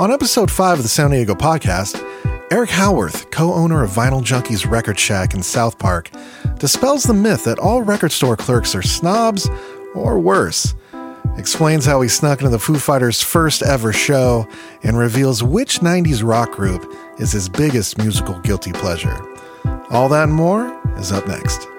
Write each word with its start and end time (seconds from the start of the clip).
On 0.00 0.10
episode 0.10 0.50
5 0.50 0.78
of 0.78 0.82
the 0.82 0.88
SoundDiego 0.88 1.36
podcast, 1.36 2.02
Eric 2.50 2.70
Howarth, 2.70 3.30
co 3.30 3.52
owner 3.52 3.84
of 3.84 3.90
Vinyl 3.90 4.22
Junkies 4.22 4.66
Record 4.66 4.98
Shack 4.98 5.34
in 5.34 5.42
South 5.42 5.78
Park, 5.78 6.10
dispels 6.56 7.02
the 7.02 7.12
myth 7.12 7.44
that 7.44 7.58
all 7.58 7.82
record 7.82 8.10
store 8.10 8.34
clerks 8.34 8.74
are 8.74 8.80
snobs 8.80 9.50
or 9.94 10.18
worse, 10.18 10.74
explains 11.36 11.84
how 11.84 12.00
he 12.00 12.08
snuck 12.08 12.38
into 12.38 12.48
the 12.48 12.58
Foo 12.58 12.78
Fighters' 12.78 13.22
first 13.22 13.62
ever 13.62 13.92
show, 13.92 14.48
and 14.82 14.96
reveals 14.96 15.42
which 15.42 15.80
90s 15.80 16.26
rock 16.26 16.52
group 16.52 16.90
is 17.18 17.32
his 17.32 17.50
biggest 17.50 17.98
musical 17.98 18.38
guilty 18.38 18.72
pleasure. 18.72 19.20
All 19.90 20.08
that 20.08 20.24
and 20.24 20.32
more 20.32 20.80
is 20.96 21.12
up 21.12 21.28
next. 21.28 21.69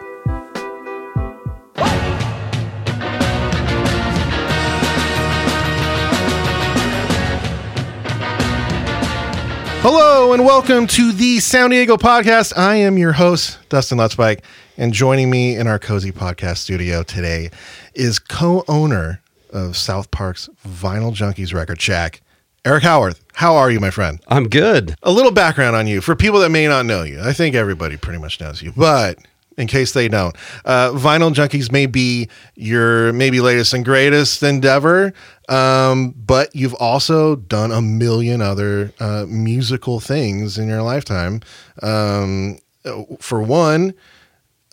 Hello 9.84 10.32
and 10.34 10.46
welcome 10.46 10.86
to 10.86 11.12
the 11.12 11.38
SoundDiego 11.38 11.98
podcast. 11.98 12.56
I 12.56 12.76
am 12.76 13.00
your 13.00 13.14
host, 13.14 13.58
Dustin 13.70 13.98
Lothspeich, 13.98 14.42
and 14.78 14.94
joining 14.94 15.32
me 15.32 15.56
in 15.56 15.66
our 15.66 15.80
cozy 15.80 16.12
podcast 16.12 16.58
studio 16.58 17.02
today 17.02 17.50
is 17.96 18.20
co-owner 18.20 19.22
of 19.50 19.76
South 19.76 20.12
Park's 20.12 20.48
Vinyl 20.68 21.16
Junkies 21.16 21.52
Record 21.52 21.82
Shack, 21.82 22.22
Eric 22.64 22.84
Howarth. 22.84 23.26
How 23.34 23.56
are 23.56 23.72
you, 23.72 23.80
my 23.80 23.90
friend? 23.90 24.22
I'm 24.28 24.50
good. 24.50 24.94
A 25.02 25.12
little 25.12 25.32
background 25.32 25.76
on 25.76 25.88
you 25.88 26.00
for 26.00 26.16
people 26.16 26.42
that 26.42 26.52
may 26.52 26.68
not 26.68 26.86
know 26.86 27.02
you. 27.02 27.20
I 27.20 27.34
think 27.34 27.56
everybody 27.56 27.98
pretty 27.98 28.20
much 28.20 28.40
knows 28.40 28.62
you, 28.62 28.74
but 28.78 29.18
in 29.58 29.66
case 29.66 29.94
they 29.94 30.08
don't, 30.08 30.36
uh, 30.64 30.92
Vinyl 30.92 31.34
Junkies 31.34 31.72
may 31.72 31.88
be 31.88 32.30
your 32.54 33.14
maybe 33.14 33.42
latest 33.42 33.74
and 33.74 33.84
greatest 33.84 34.44
endeavor, 34.44 35.12
um, 35.52 36.12
but 36.18 36.56
you've 36.56 36.74
also 36.76 37.36
done 37.36 37.72
a 37.72 37.82
million 37.82 38.42
other 38.42 38.94
uh, 39.00 39.26
musical 39.28 40.00
things 40.00 40.58
in 40.58 40.70
your 40.70 40.82
lifetime. 40.82 41.42
Um, 41.84 42.58
for 43.20 43.42
one, 43.42 43.94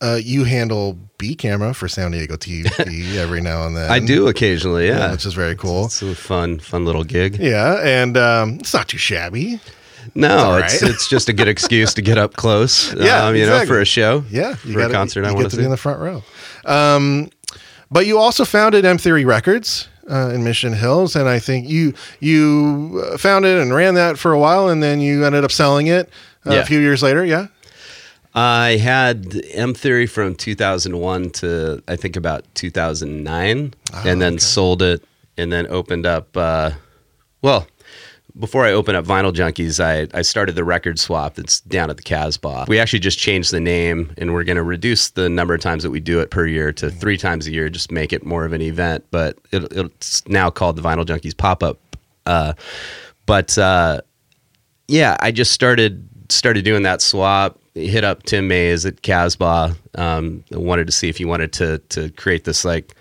uh, 0.01 0.21
you 0.23 0.45
handle 0.45 0.97
B 1.19 1.35
camera 1.35 1.75
for 1.75 1.89
SoundDiego 1.89 2.39
TV 2.39 3.17
every 3.17 3.41
now 3.41 3.67
and 3.67 3.77
then. 3.77 3.91
I 3.91 3.99
do 3.99 4.29
occasionally, 4.29 4.87
yeah, 4.87 5.11
which 5.11 5.27
is 5.27 5.35
very 5.35 5.57
cool. 5.57 5.87
It's 5.87 6.01
a 6.01 6.15
fun, 6.15 6.61
fun 6.61 6.85
little 6.85 7.05
gig. 7.05 7.39
Yeah, 7.41 7.81
and 7.83 8.17
um, 8.17 8.59
it's 8.61 8.73
not 8.73 8.87
too 8.89 8.99
shabby. 8.99 9.61
No, 10.15 10.57
It's 10.57 10.75
it's, 10.75 10.83
it's 10.83 11.09
just 11.09 11.29
a 11.29 11.33
good 11.33 11.49
excuse 11.55 11.93
to 11.95 12.03
get 12.03 12.19
up 12.19 12.35
close. 12.35 12.95
Yeah, 12.95 13.27
um, 13.27 13.35
you 13.37 13.47
know, 13.47 13.67
for 13.67 13.81
a 13.81 13.85
show. 13.85 14.25
Yeah, 14.31 14.55
for 14.55 14.79
a 14.81 14.91
concert. 14.91 15.25
I 15.25 15.31
You 15.31 15.35
want 15.35 15.47
get 15.47 15.51
to 15.51 15.57
to 15.57 15.61
be 15.63 15.65
in 15.65 15.71
the 15.71 15.77
front 15.77 16.01
row. 16.01 16.23
Um, 16.65 17.31
but 17.91 18.07
you 18.07 18.19
also 18.19 18.45
founded 18.45 18.85
M 18.85 18.97
Theory 18.97 19.25
Records 19.25 19.89
uh, 20.11 20.31
in 20.35 20.45
Mission 20.45 20.73
Hills, 20.73 21.17
and 21.17 21.29
I 21.29 21.39
think 21.39 21.69
you 21.69 21.95
you 22.21 23.03
uh, 23.13 23.19
founded 23.19 23.59
and 23.59 23.73
ran 23.75 23.95
that 23.95 24.19
for 24.19 24.33
a 24.33 24.39
while, 24.39 24.69
and 24.69 24.83
then 24.83 25.01
you 25.01 25.25
ended 25.25 25.45
up 25.45 25.53
selling 25.53 25.87
it 25.87 26.09
uh, 26.47 26.55
a 26.57 26.65
few 26.65 26.79
years 26.81 27.03
later. 27.03 27.25
Yeah. 27.25 27.49
I 28.35 28.77
had 28.77 29.41
M 29.55 29.75
Theory 29.75 30.07
from 30.07 30.35
2001 30.35 31.31
to 31.31 31.83
I 31.89 31.97
think 31.97 32.15
about 32.17 32.45
2009, 32.55 33.75
Ah, 33.93 34.03
and 34.07 34.21
then 34.21 34.39
sold 34.39 34.83
it, 34.83 35.03
and 35.37 35.51
then 35.53 35.67
opened 35.69 36.07
up. 36.07 36.37
Uh, 36.37 36.73
well, 37.43 37.67
before 38.39 38.65
I 38.65 38.73
open 38.73 38.95
up 38.95 39.05
Vinyl 39.05 39.33
Junkies, 39.33 39.83
I, 39.83 40.09
I 40.17 40.23
started 40.23 40.55
the 40.55 40.65
record 40.65 40.99
swap 40.99 41.35
that's 41.35 41.61
down 41.61 41.91
at 41.91 41.97
the 41.97 42.03
Casbah. 42.03 42.67
We 42.69 42.79
actually 42.79 43.01
just 43.01 43.19
changed 43.19 43.53
the 43.53 43.61
name, 43.61 44.13
and 44.17 44.33
we're 44.33 44.45
going 44.45 44.57
to 44.57 44.63
reduce 44.63 45.11
the 45.11 45.29
number 45.29 45.55
of 45.55 45.61
times 45.61 45.83
that 45.83 45.91
we 45.91 46.01
do 46.01 46.21
it 46.21 46.31
per 46.31 46.47
year 46.47 46.73
to 46.75 46.91
three 46.91 47.17
times 47.17 47.47
a 47.47 47.51
year, 47.51 47.69
just 47.69 47.91
make 47.91 48.13
it 48.13 48.25
more 48.25 48.45
of 48.45 48.53
an 48.53 48.63
event. 48.63 49.05
But 49.11 49.39
it, 49.51 49.73
it's 49.73 50.27
now 50.29 50.51
called 50.51 50.77
the 50.77 50.83
Vinyl 50.83 51.05
Junkies 51.05 51.37
Pop 51.37 51.63
Up. 51.63 51.79
Uh, 52.27 52.53
but 53.27 53.59
uh, 53.59 54.01
yeah, 54.87 55.17
I 55.21 55.31
just 55.31 55.53
started 55.53 56.09
started 56.29 56.65
doing 56.65 56.83
that 56.83 57.03
swap. 57.03 57.59
Hit 57.75 58.05
up 58.05 58.23
Tim 58.25 58.49
Mays 58.49 58.87
at 58.87 59.03
Casbah. 59.03 59.77
Um, 59.95 60.45
wanted 60.51 60.87
to 60.87 60.93
see 60.93 61.09
if 61.09 61.19
he 61.19 61.25
wanted 61.25 61.53
to 61.55 61.79
to 61.91 62.11
create 62.11 62.45
this 62.45 62.65
like 62.65 62.95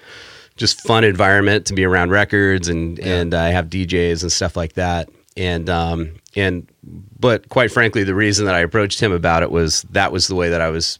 just 0.55 0.81
fun 0.81 1.03
environment 1.03 1.67
to 1.67 1.73
be 1.73 1.85
around 1.85 2.09
records 2.09 2.67
and 2.67 2.99
and 2.99 3.33
I 3.33 3.49
have 3.49 3.67
DJs 3.67 4.23
and 4.23 4.31
stuff 4.31 4.55
like 4.55 4.73
that. 4.73 5.09
And 5.37 5.69
um 5.69 6.15
and 6.35 6.67
but 7.19 7.47
quite 7.49 7.71
frankly, 7.71 8.03
the 8.03 8.15
reason 8.15 8.45
that 8.45 8.55
I 8.55 8.59
approached 8.59 8.99
him 8.99 9.11
about 9.11 9.43
it 9.43 9.51
was 9.51 9.83
that 9.91 10.11
was 10.11 10.27
the 10.27 10.35
way 10.35 10.49
that 10.49 10.61
I 10.61 10.69
was 10.69 10.99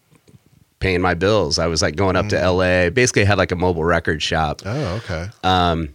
paying 0.80 1.02
my 1.02 1.16
bills. 1.16 1.58
I 1.58 1.68
was 1.68 1.82
like 1.82 1.96
going 1.96 2.16
up 2.16 2.28
to 2.30 2.50
LA. 2.52 2.90
Basically, 2.92 3.26
had 3.26 3.38
like 3.40 3.52
a 3.52 3.56
mobile 3.56 3.84
record 3.84 4.22
shop 4.22 4.62
Oh, 4.66 4.96
okay. 4.98 5.28
Um, 5.44 5.90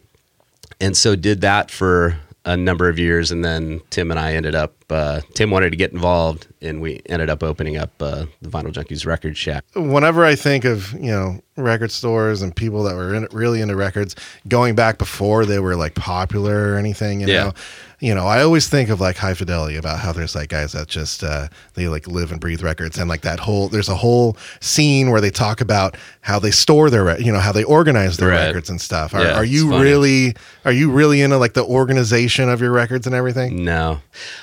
and 0.80 0.96
so 0.96 1.14
did 1.14 1.42
that 1.42 1.70
for 1.70 2.18
a 2.44 2.56
number 2.56 2.88
of 2.88 2.98
years 2.98 3.30
and 3.30 3.44
then 3.44 3.80
tim 3.90 4.10
and 4.10 4.18
i 4.18 4.34
ended 4.34 4.52
up 4.56 4.74
uh, 4.92 5.20
tim 5.34 5.50
wanted 5.50 5.70
to 5.70 5.76
get 5.76 5.92
involved 5.92 6.46
and 6.60 6.80
we 6.80 7.00
ended 7.06 7.28
up 7.30 7.42
opening 7.42 7.76
up 7.76 7.90
uh, 8.00 8.26
the 8.40 8.48
vinyl 8.48 8.72
junkies 8.72 9.04
record 9.06 9.36
shack 9.36 9.64
Whenever 9.74 10.24
I 10.24 10.34
think 10.36 10.64
of 10.64 10.92
you 10.92 11.10
know 11.10 11.40
record 11.56 11.90
stores 11.90 12.40
and 12.40 12.54
people 12.56 12.82
that 12.84 12.94
were 12.94 13.14
in, 13.14 13.26
really 13.30 13.60
into 13.60 13.76
records, 13.76 14.16
going 14.48 14.74
back 14.74 14.96
before 14.96 15.44
they 15.44 15.58
were 15.58 15.76
like 15.76 15.94
popular 15.94 16.72
or 16.72 16.76
anything, 16.78 17.20
you 17.20 17.26
Yeah. 17.26 17.42
know, 17.44 17.52
you 18.00 18.14
know, 18.14 18.26
I 18.26 18.42
always 18.42 18.68
think 18.70 18.88
of 18.88 19.02
like 19.02 19.16
High 19.18 19.34
Fidelity 19.34 19.76
about 19.76 19.98
how 19.98 20.12
there's 20.12 20.34
like 20.34 20.48
guys 20.48 20.72
that 20.72 20.88
just 20.88 21.22
uh, 21.22 21.48
they 21.74 21.88
like 21.88 22.06
live 22.08 22.32
and 22.32 22.40
breathe 22.40 22.62
records, 22.62 22.96
and 22.98 23.06
like 23.08 23.20
that 23.20 23.38
whole 23.38 23.68
there's 23.68 23.90
a 23.90 23.94
whole 23.94 24.36
scene 24.60 25.10
where 25.10 25.20
they 25.20 25.30
talk 25.30 25.60
about 25.60 25.96
how 26.22 26.38
they 26.38 26.50
store 26.50 26.88
their, 26.88 27.20
you 27.20 27.30
know, 27.30 27.38
how 27.38 27.52
they 27.52 27.64
organize 27.64 28.16
their 28.16 28.28
Right. 28.30 28.46
records 28.46 28.70
and 28.70 28.80
stuff. 28.80 29.14
Are, 29.14 29.22
Yeah, 29.22 29.36
are 29.36 29.44
you 29.44 29.78
really 29.78 30.34
are 30.64 30.72
you 30.72 30.90
really 30.90 31.20
into 31.20 31.36
like 31.36 31.52
the 31.52 31.64
organization 31.64 32.48
of 32.48 32.60
your 32.62 32.70
records 32.72 33.06
and 33.06 33.14
everything? 33.14 33.62
no 33.64 34.00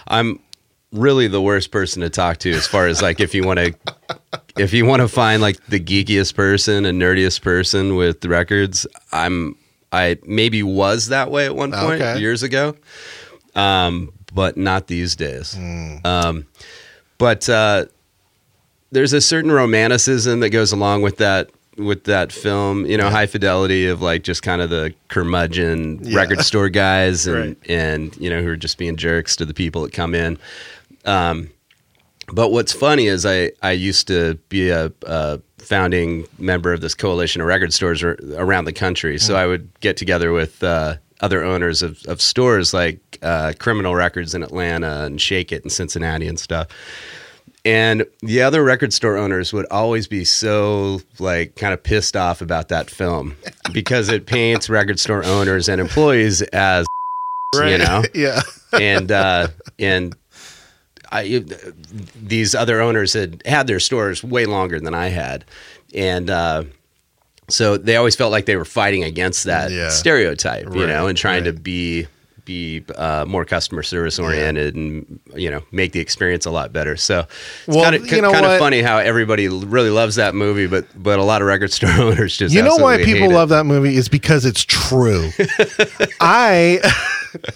i'm 0.08 0.39
really 0.92 1.28
the 1.28 1.42
worst 1.42 1.72
person 1.72 2.02
to 2.02 2.10
talk 2.10 2.38
to 2.40 2.52
as 2.52 2.66
far 2.66 2.88
as 2.88 3.02
like 3.02 3.20
if 3.20 3.36
you 3.36 3.44
want 3.46 3.60
to 3.60 3.74
if 4.58 4.74
you 4.74 4.86
want 4.86 5.02
to 5.02 5.08
find 5.08 5.42
like 5.42 5.64
the 5.68 5.80
geekiest 5.80 6.34
person 6.36 6.86
and 6.86 7.00
nerdiest 7.00 7.42
person 7.44 7.96
with 7.96 8.26
records 8.26 8.88
i'm 9.12 9.56
i 9.92 10.18
maybe 10.26 10.64
was 10.64 11.10
that 11.10 11.30
way 11.30 11.46
at 11.46 11.56
one 11.56 11.72
point 11.72 12.02
Okay. 12.02 12.20
years 12.20 12.42
ago 12.42 12.76
um 13.56 14.12
but 14.34 14.58
not 14.58 14.88
these 14.88 15.16
days 15.16 15.56
um 16.04 16.46
but 17.20 17.48
uh 17.50 17.86
there's 18.92 19.14
a 19.14 19.22
certain 19.22 19.52
romanticism 19.52 20.40
that 20.40 20.50
goes 20.50 20.72
along 20.72 21.04
with 21.04 21.18
that 21.18 21.52
with 21.78 22.06
that 22.06 22.32
film 22.32 22.86
you 22.88 22.98
know 22.98 23.10
high 23.12 23.28
fidelity 23.28 23.86
of 23.88 24.02
like 24.02 24.24
just 24.24 24.42
kind 24.42 24.62
of 24.62 24.70
the 24.72 24.92
curmudgeon 25.08 26.00
Yeah. 26.04 26.18
record 26.18 26.42
store 26.42 26.70
guys 26.70 27.28
and 27.28 27.36
Right. 27.38 27.58
and 27.70 28.18
you 28.18 28.30
know 28.32 28.42
who 28.42 28.50
are 28.50 28.58
just 28.58 28.78
being 28.80 28.96
jerks 28.98 29.36
to 29.36 29.46
the 29.46 29.54
people 29.54 29.84
that 29.84 29.94
come 29.94 30.16
in 30.16 30.38
um 31.10 31.50
but 32.32 32.52
what's 32.52 32.74
funny 32.74 33.08
is 33.08 33.26
I, 33.26 33.52
I 33.62 33.72
used 33.72 34.08
to 34.08 34.36
be 34.50 34.70
a, 34.70 34.92
a 35.06 35.40
founding 35.58 36.28
member 36.38 36.74
of 36.74 36.82
this 36.82 36.96
coalition 36.96 37.42
of 37.42 37.48
record 37.48 37.74
stores 37.74 38.04
ar- 38.04 38.18
around 38.36 38.66
the 38.66 38.74
country. 38.74 39.18
So 39.18 39.36
I 39.36 39.46
would 39.46 39.70
get 39.80 39.98
together 39.98 40.32
with 40.32 40.64
uh, 40.64 40.98
other 41.22 41.44
owners 41.44 41.82
of, 41.82 42.04
of 42.08 42.22
stores 42.22 42.74
like 42.74 43.00
uh, 43.22 43.54
Criminal 43.60 43.96
Records 43.96 44.34
in 44.34 44.44
Atlanta 44.44 45.06
and 45.06 45.20
Shake 45.20 45.52
It 45.52 45.64
in 45.64 45.70
Cincinnati 45.70 46.28
and 46.28 46.40
stuff. 46.40 46.68
And 47.66 48.06
the 48.22 48.42
other 48.42 48.64
record 48.64 48.94
store 48.94 49.18
owners 49.18 49.52
would 49.52 49.66
always 49.70 50.08
be 50.08 50.24
so 50.24 51.02
like 51.20 51.56
kind 51.56 51.74
of 51.74 51.84
pissed 51.84 52.16
off 52.16 52.42
about 52.42 52.70
that 52.70 52.90
film 52.90 53.36
because 53.74 54.10
it 54.10 54.26
paints 54.26 54.70
record 54.70 55.00
store 55.00 55.26
owners 55.26 55.68
and 55.68 55.82
employees 55.82 56.42
as 56.42 56.86
you 57.56 57.78
know 57.80 58.04
yeah. 58.14 58.42
and 58.74 59.12
uh, 59.12 59.50
and 59.78 60.16
I 61.12 61.44
these 62.16 62.54
other 62.56 62.82
owners 62.82 63.14
had 63.14 63.42
had 63.46 63.68
their 63.68 63.80
stores 63.80 64.24
way 64.24 64.46
longer 64.46 64.80
than 64.80 64.94
I 64.94 65.08
had, 65.10 65.46
and 65.94 66.30
uh, 66.30 66.64
so 67.50 67.78
they 67.78 67.96
always 67.96 68.16
felt 68.16 68.32
like 68.32 68.46
they 68.46 68.56
were 68.56 68.66
fighting 68.66 69.04
against 69.04 69.46
that 69.46 69.72
Yeah. 69.72 69.90
stereotype, 69.90 70.66
you 70.76 70.86
know, 70.88 71.08
and 71.08 71.18
trying 71.18 71.46
to 71.46 71.54
be 71.54 72.08
be 72.46 72.84
uh, 72.96 73.26
more 73.28 73.46
customer 73.46 73.84
service 73.84 74.18
oriented 74.18 74.74
and 74.76 75.20
you 75.36 75.52
know 75.52 75.62
make 75.72 75.92
the 75.92 76.00
experience 76.00 76.48
a 76.48 76.52
lot 76.52 76.74
better. 76.74 76.96
So 76.98 77.20
it's 77.20 77.68
Well, 77.68 77.84
kind 77.84 77.96
of 77.96 78.12
you 78.12 78.22
know 78.24 78.32
kind 78.32 78.44
what? 78.44 78.54
of 78.56 78.60
funny 78.60 78.82
how 78.82 78.98
everybody 78.98 79.48
really 79.48 79.92
loves 79.92 80.16
that 80.16 80.34
movie, 80.34 80.66
but 80.66 80.86
but 80.96 81.20
a 81.20 81.24
lot 81.24 81.42
of 81.42 81.48
record 81.48 81.72
store 81.78 81.92
owners 81.92 82.38
just 82.38 82.54
You 82.56 82.64
know 82.64 82.78
why 82.78 82.98
people 83.04 83.30
it. 83.30 83.34
love 83.34 83.50
that 83.50 83.66
movie 83.66 83.96
is 83.96 84.10
because 84.10 84.46
it's 84.46 84.64
true. 84.66 85.30
I 86.22 86.80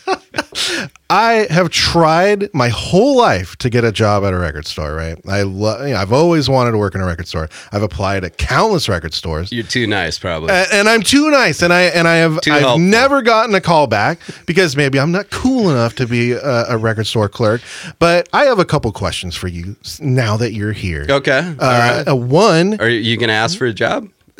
I 1.13 1.45
have 1.51 1.69
tried 1.69 2.51
my 2.56 2.69
whole 2.69 3.15
life 3.15 3.56
to 3.57 3.69
get 3.69 3.83
a 3.83 3.92
job 3.92 4.24
at 4.24 4.33
a 4.33 4.38
record 4.38 4.65
store. 4.65 4.95
Right? 4.95 5.15
I 5.27 5.44
love. 5.44 5.88
You 5.88 5.94
know, 5.94 6.00
I've 6.00 6.12
always 6.12 6.50
wanted 6.50 6.71
to 6.71 6.80
work 6.80 6.95
in 6.95 7.01
a 7.01 7.06
record 7.06 7.27
store. 7.27 7.50
I've 7.71 7.83
applied 7.83 8.24
at 8.24 8.38
countless 8.38 8.89
record 8.89 9.13
stores. 9.13 9.51
You're 9.51 9.63
too 9.63 9.86
nice, 9.86 10.18
probably. 10.18 10.50
A- 10.50 10.65
and 10.74 10.89
I'm 10.89 11.04
too 11.04 11.30
nice, 11.30 11.62
and 11.62 11.71
I 11.71 11.83
and 11.83 12.07
I 12.07 12.15
have 12.15 12.42
Too 12.42 12.51
I've 12.51 12.62
helpful. 12.62 12.80
never 12.80 13.21
gotten 13.21 13.54
a 13.54 13.62
call 13.62 13.86
back 13.86 14.18
because 14.48 14.75
maybe 14.75 15.00
I'm 15.00 15.12
not 15.12 15.30
cool 15.30 15.69
enough 15.69 15.94
to 15.95 16.07
be 16.07 16.31
a, 16.31 16.65
a 16.69 16.77
record 16.77 17.06
store 17.06 17.30
clerk. 17.30 17.62
But 18.00 18.27
I 18.33 18.45
have 18.45 18.57
a 18.57 18.66
couple 18.66 18.92
questions 18.92 19.36
for 19.36 19.48
you 19.48 19.75
now 20.00 20.36
that 20.38 20.54
you're 20.54 20.71
here. 20.74 21.06
okay, 21.07 21.39
all 21.59 21.66
Uh, 21.69 21.80
right. 21.98 22.07
uh, 22.07 22.16
one, 22.16 22.80
Are 22.81 22.89
you 22.89 23.18
going 23.18 23.27
to 23.30 23.33
ask 23.36 23.56
for 23.57 23.66
a 23.68 23.74
job? 23.74 24.09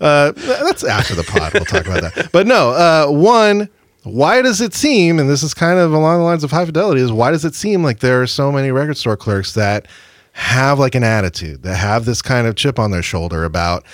uh, 0.00 0.32
that's 0.32 0.84
after 0.84 1.14
the 1.14 1.24
pod. 1.24 1.52
We'll 1.54 1.64
talk 1.64 1.86
about 1.86 2.02
that. 2.14 2.30
But 2.32 2.46
no, 2.46 2.70
uh, 2.70 3.06
one, 3.10 3.68
why 4.04 4.42
does 4.42 4.60
it 4.60 4.74
seem, 4.74 5.18
and 5.18 5.28
this 5.30 5.42
is 5.42 5.54
kind 5.54 5.78
of 5.78 5.92
along 5.92 6.18
the 6.18 6.24
lines 6.24 6.42
of 6.44 6.50
high 6.50 6.66
fidelity, 6.66 7.00
is 7.00 7.12
why 7.12 7.30
does 7.30 7.44
it 7.44 7.54
seem 7.54 7.82
like 7.82 8.00
there 8.00 8.20
are 8.22 8.26
so 8.26 8.50
many 8.50 8.70
record 8.70 8.96
store 8.96 9.16
clerks 9.16 9.54
that 9.54 9.86
have 10.32 10.78
like 10.78 10.94
an 10.94 11.04
attitude, 11.04 11.62
that 11.62 11.76
have 11.76 12.04
this 12.04 12.20
kind 12.22 12.46
of 12.46 12.56
chip 12.56 12.78
on 12.78 12.90
their 12.90 13.02
shoulder 13.02 13.44
about, 13.44 13.84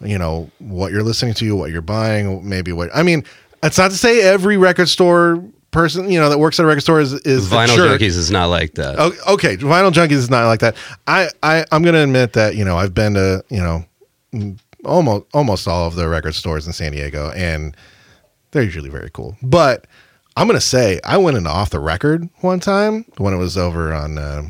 you 0.00 0.18
know, 0.18 0.50
what 0.58 0.92
you're 0.92 1.02
listening 1.02 1.34
to, 1.34 1.56
what 1.56 1.70
you're 1.70 1.80
buying, 1.82 2.48
maybe 2.48 2.72
what 2.72 2.90
I 2.94 3.02
mean, 3.02 3.24
it's 3.62 3.78
not 3.78 3.90
to 3.90 3.96
say 3.96 4.20
every 4.22 4.56
record 4.56 4.88
store 4.88 5.42
person, 5.72 6.10
you 6.10 6.20
know, 6.20 6.30
that 6.30 6.38
works 6.38 6.60
at 6.60 6.64
a 6.64 6.66
record 6.66 6.82
store 6.82 7.00
is, 7.00 7.12
is 7.14 7.48
Vinyl. 7.48 7.74
Junkies 7.98 8.16
is 8.16 8.30
not 8.30 8.46
like 8.46 8.74
that. 8.74 8.98
O- 8.98 9.12
Okay, 9.34 9.56
Vinyl 9.56 9.90
Junkies 9.92 10.12
is 10.12 10.30
not 10.30 10.46
like 10.46 10.60
that. 10.60 10.76
I, 11.06 11.28
I 11.42 11.64
I'm 11.72 11.82
gonna 11.82 12.02
admit 12.04 12.32
that 12.34 12.54
you 12.54 12.64
know 12.64 12.76
I've 12.76 12.94
been 12.94 13.14
to 13.14 13.42
you 13.48 13.58
know 13.60 13.84
almost 14.84 15.24
almost 15.34 15.66
all 15.68 15.86
of 15.86 15.94
the 15.94 16.08
record 16.08 16.34
stores 16.34 16.66
in 16.66 16.72
San 16.72 16.92
Diego, 16.92 17.30
and 17.32 17.76
they're 18.58 18.64
usually 18.64 18.90
very 18.90 19.10
cool. 19.12 19.36
But 19.42 19.86
I'm 20.36 20.46
gonna 20.48 20.60
say 20.60 20.98
I 21.04 21.16
went 21.18 21.36
into 21.36 21.48
Off 21.50 21.70
the 21.70 21.78
Record 21.80 22.28
one 22.40 22.58
time 22.60 23.04
when 23.18 23.32
it 23.32 23.36
was 23.36 23.56
over 23.56 23.92
on 23.92 24.18
uh, 24.18 24.48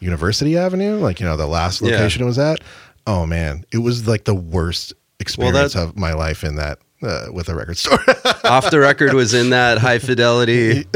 University 0.00 0.56
Avenue, 0.58 0.96
like 0.98 1.20
you 1.20 1.26
know 1.26 1.36
the 1.36 1.46
last 1.46 1.80
Yeah. 1.80 1.92
location 1.92 2.22
it 2.22 2.26
was 2.26 2.38
at. 2.38 2.58
Oh 3.06 3.24
man, 3.26 3.64
it 3.72 3.78
was 3.78 4.06
like 4.06 4.24
the 4.24 4.34
worst 4.34 4.92
experience 5.20 5.72
that- 5.74 5.82
of 5.82 5.96
my 5.96 6.12
life 6.12 6.44
in 6.44 6.56
that 6.56 6.78
uh, 7.02 7.26
with 7.32 7.48
a 7.48 7.54
record 7.54 7.78
store. 7.78 7.98
Off 8.44 8.70
the 8.70 8.78
record 8.78 9.14
was 9.14 9.32
in 9.34 9.50
that 9.50 9.78
high 9.78 9.98
fidelity, 9.98 10.86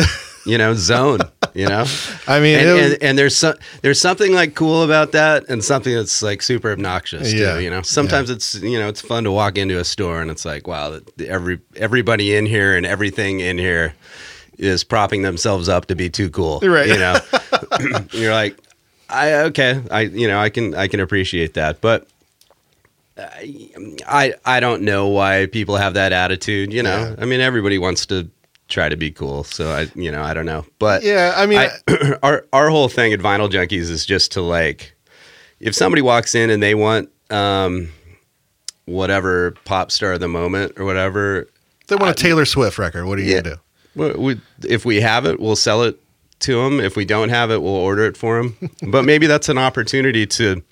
you 0.49 0.59
know, 0.59 0.75
zone. 0.75 1.21
You 1.55 1.67
know, 1.69 1.85
I 2.29 2.41
mean, 2.41 2.59
and, 2.59 2.69
was- 2.75 2.93
and, 2.95 3.03
and 3.03 3.19
there's 3.19 3.37
some 3.37 3.55
there's 3.83 4.01
something 4.01 4.33
like 4.33 4.55
cool 4.55 4.83
about 4.83 5.13
that, 5.13 5.49
and 5.49 5.63
something 5.65 5.95
that's 5.95 6.23
like 6.23 6.43
super 6.43 6.71
obnoxious. 6.73 7.33
Yeah. 7.33 7.55
too, 7.55 7.61
you 7.65 7.71
know. 7.71 7.83
Sometimes 7.83 8.31
it's 8.31 8.55
you 8.57 8.79
know 8.79 8.89
it's 8.89 9.01
fun 9.01 9.25
to 9.25 9.33
walk 9.33 9.57
into 9.59 9.79
a 9.79 9.85
store 9.85 10.21
and 10.21 10.31
it's 10.31 10.45
like 10.45 10.67
wow, 10.67 10.99
every 11.27 11.61
everybody 11.77 12.35
in 12.35 12.47
here 12.47 12.77
and 12.77 12.85
everything 12.87 13.41
in 13.41 13.59
here 13.59 13.95
is 14.59 14.83
propping 14.85 15.23
themselves 15.23 15.69
up 15.69 15.87
to 15.87 15.95
be 15.95 16.11
too 16.11 16.29
cool. 16.31 16.61
Right. 16.61 16.89
You 16.89 16.99
know, 16.99 17.19
you're 18.13 18.33
like, 18.35 18.57
I 19.09 19.33
okay, 19.51 19.81
I 19.91 20.01
you 20.03 20.29
know 20.29 20.39
I 20.39 20.51
can 20.51 20.75
I 20.75 20.89
can 20.89 21.01
appreciate 21.01 21.55
that, 21.55 21.81
but. 21.81 22.07
I 24.07 24.35
I 24.45 24.61
don't 24.61 24.83
know 24.83 25.09
why 25.09 25.47
people 25.47 25.77
have 25.77 25.95
that 25.95 26.13
attitude. 26.13 26.73
You 26.73 26.85
know, 26.85 26.99
Yeah. 26.99 27.15
I 27.19 27.25
mean, 27.25 27.41
everybody 27.41 27.77
wants 27.77 28.07
to 28.07 28.29
try 28.69 28.89
to 28.89 28.97
be 28.97 29.11
cool, 29.11 29.45
so 29.45 29.71
I 29.71 29.89
you 29.95 30.11
know 30.13 30.23
I 30.23 30.35
don't 30.35 30.47
know, 30.47 30.65
but 30.79 31.03
yeah, 31.03 31.33
I 31.37 31.47
mean, 31.47 31.59
I, 31.59 32.19
our 32.23 32.45
our 32.53 32.69
whole 32.71 32.89
thing 32.89 33.13
at 33.13 33.21
Vinyl 33.21 33.51
Junkies 33.51 33.91
is 33.91 34.05
just 34.07 34.33
to 34.33 34.43
like, 34.43 34.95
if 35.61 35.75
somebody 35.75 36.03
walks 36.03 36.35
in 36.35 36.51
and 36.51 36.63
they 36.63 36.75
want 36.75 37.11
um, 37.31 37.89
whatever 38.85 39.53
pop 39.65 39.91
star 39.91 40.13
of 40.13 40.21
the 40.21 40.29
moment 40.29 40.73
or 40.79 40.85
whatever, 40.85 41.49
they 41.89 41.97
want 41.97 42.11
a 42.11 42.15
Taylor 42.23 42.45
Swift 42.45 42.79
record. 42.79 43.07
What 43.07 43.19
are 43.19 43.23
you 43.23 43.35
Yeah. 43.35 43.41
gonna 43.43 43.57
do? 43.57 43.61
we, 43.95 44.13
we, 44.35 44.41
if 44.69 44.85
we 44.85 45.01
have 45.01 45.25
it, 45.27 45.41
we'll 45.41 45.57
sell 45.57 45.83
it 45.83 45.99
to 46.41 46.63
them. 46.63 46.79
If 46.81 46.97
we 46.97 47.05
don't 47.05 47.31
have 47.31 47.51
it, 47.51 47.61
we'll 47.63 47.73
order 47.75 48.05
it 48.05 48.17
for 48.17 48.41
them. 48.43 48.71
but 48.91 49.05
maybe 49.05 49.27
that's 49.27 49.49
an 49.49 49.59
opportunity 49.59 50.27
to. 50.27 50.63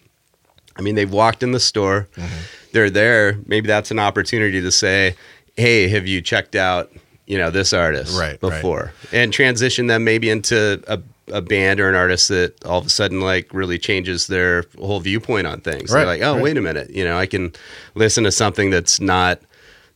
I 0.78 0.82
mean, 0.82 0.94
they've 0.94 1.10
walked 1.10 1.42
in 1.42 1.52
the 1.52 1.60
store, 1.60 2.08
Mm-hmm. 2.16 2.34
they're 2.72 2.90
there. 2.90 3.38
Maybe 3.46 3.66
that's 3.66 3.90
an 3.90 3.98
opportunity 3.98 4.60
to 4.60 4.70
say, 4.70 5.16
"Hey, 5.56 5.88
have 5.88 6.06
you 6.06 6.20
checked 6.20 6.54
out, 6.54 6.92
you 7.26 7.38
know, 7.38 7.50
this 7.50 7.72
artist 7.72 8.18
Right, 8.18 8.30
right. 8.30 8.40
before?" 8.40 8.92
And 9.12 9.32
transition 9.32 9.86
them 9.86 10.04
maybe 10.04 10.30
into 10.30 10.82
a, 10.86 11.00
a 11.32 11.42
band 11.42 11.80
or 11.80 11.88
an 11.88 11.94
artist 11.94 12.28
that 12.28 12.64
all 12.64 12.78
of 12.78 12.86
a 12.86 12.90
sudden 12.90 13.20
like 13.20 13.52
really 13.52 13.78
changes 13.78 14.26
their 14.26 14.64
whole 14.78 15.00
viewpoint 15.00 15.46
on 15.46 15.60
things. 15.60 15.90
Right, 15.90 16.00
They're 16.00 16.06
like, 16.06 16.22
"Oh, 16.22 16.34
right. 16.34 16.42
wait 16.42 16.56
a 16.56 16.60
minute, 16.60 16.90
you 16.90 17.04
know, 17.04 17.18
I 17.18 17.26
can 17.26 17.52
listen 17.94 18.24
to 18.24 18.32
something 18.32 18.70
that's 18.70 19.00
not." 19.00 19.40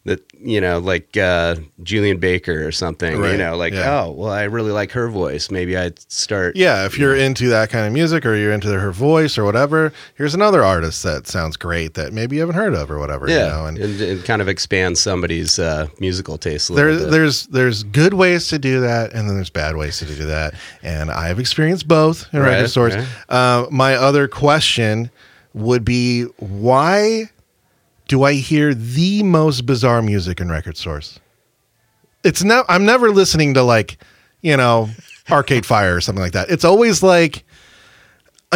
That 0.04 0.20
you 0.40 0.62
know, 0.62 0.78
like 0.78 1.14
uh, 1.18 1.56
Julien 1.82 2.16
Baker 2.18 2.66
or 2.66 2.72
something. 2.72 3.22
You 3.22 3.36
know, 3.36 3.54
like 3.56 3.74
yeah. 3.74 4.04
oh, 4.04 4.12
well, 4.12 4.30
I 4.32 4.44
really 4.44 4.72
like 4.72 4.92
her 4.92 5.10
voice. 5.10 5.50
Maybe 5.50 5.76
I'd 5.76 5.98
start. 6.10 6.56
Yeah, 6.56 6.86
if 6.86 6.98
you're 6.98 7.14
into 7.14 7.48
that 7.50 7.68
kind 7.68 7.86
of 7.86 7.92
music 7.92 8.24
or 8.24 8.34
you're 8.34 8.52
into 8.52 8.68
her 8.80 8.92
voice 8.92 9.36
or 9.36 9.44
whatever, 9.44 9.92
here's 10.14 10.32
another 10.32 10.64
artist 10.64 11.02
that 11.02 11.26
sounds 11.26 11.58
great 11.58 11.94
that 11.94 12.14
maybe 12.14 12.36
you 12.36 12.40
haven't 12.40 12.54
heard 12.56 12.72
of 12.72 12.90
or 12.90 12.98
whatever. 12.98 13.28
yeah, 13.28 13.44
you 13.44 13.50
know? 13.50 13.66
and 13.66 13.78
and, 13.78 14.00
and 14.00 14.24
kind 14.24 14.40
of 14.40 14.48
expand 14.48 14.96
somebody's 14.96 15.58
uh, 15.58 15.86
musical 15.98 16.38
taste 16.38 16.70
a 16.70 16.72
there, 16.72 16.92
little 16.92 17.06
bit. 17.06 17.10
there's 17.10 17.46
there's 17.48 17.82
good 17.82 18.14
ways 18.14 18.48
to 18.48 18.58
do 18.58 18.80
that, 18.80 19.12
and 19.12 19.28
then 19.28 19.34
there's 19.36 19.50
bad 19.50 19.76
ways 19.76 19.98
to 19.98 20.06
do 20.06 20.24
that, 20.24 20.54
and 20.82 21.10
I 21.10 21.28
have 21.28 21.38
experienced 21.38 21.86
both 21.86 22.26
in 22.32 22.40
record 22.40 22.70
stores. 22.70 22.96
right. 22.96 23.06
Uh, 23.28 23.66
my 23.70 23.96
other 23.96 24.28
question 24.28 25.10
would 25.52 25.84
be 25.84 26.22
why 26.38 27.28
do 28.10 28.24
I 28.24 28.32
hear 28.32 28.74
the 28.74 29.22
most 29.22 29.66
bizarre 29.66 30.02
music 30.02 30.40
in 30.40 30.50
record 30.50 30.76
stores? 30.76 31.20
It's 32.24 32.42
no, 32.42 32.64
I'm 32.68 32.84
never 32.84 33.12
listening 33.12 33.54
to 33.54 33.62
like, 33.62 34.02
you 34.40 34.56
know, 34.56 34.90
Arcade 35.30 35.64
Fire 35.64 35.94
or 35.94 36.00
something 36.00 36.20
like 36.20 36.32
that. 36.32 36.50
It's 36.50 36.64
always 36.64 37.04
like, 37.04 37.44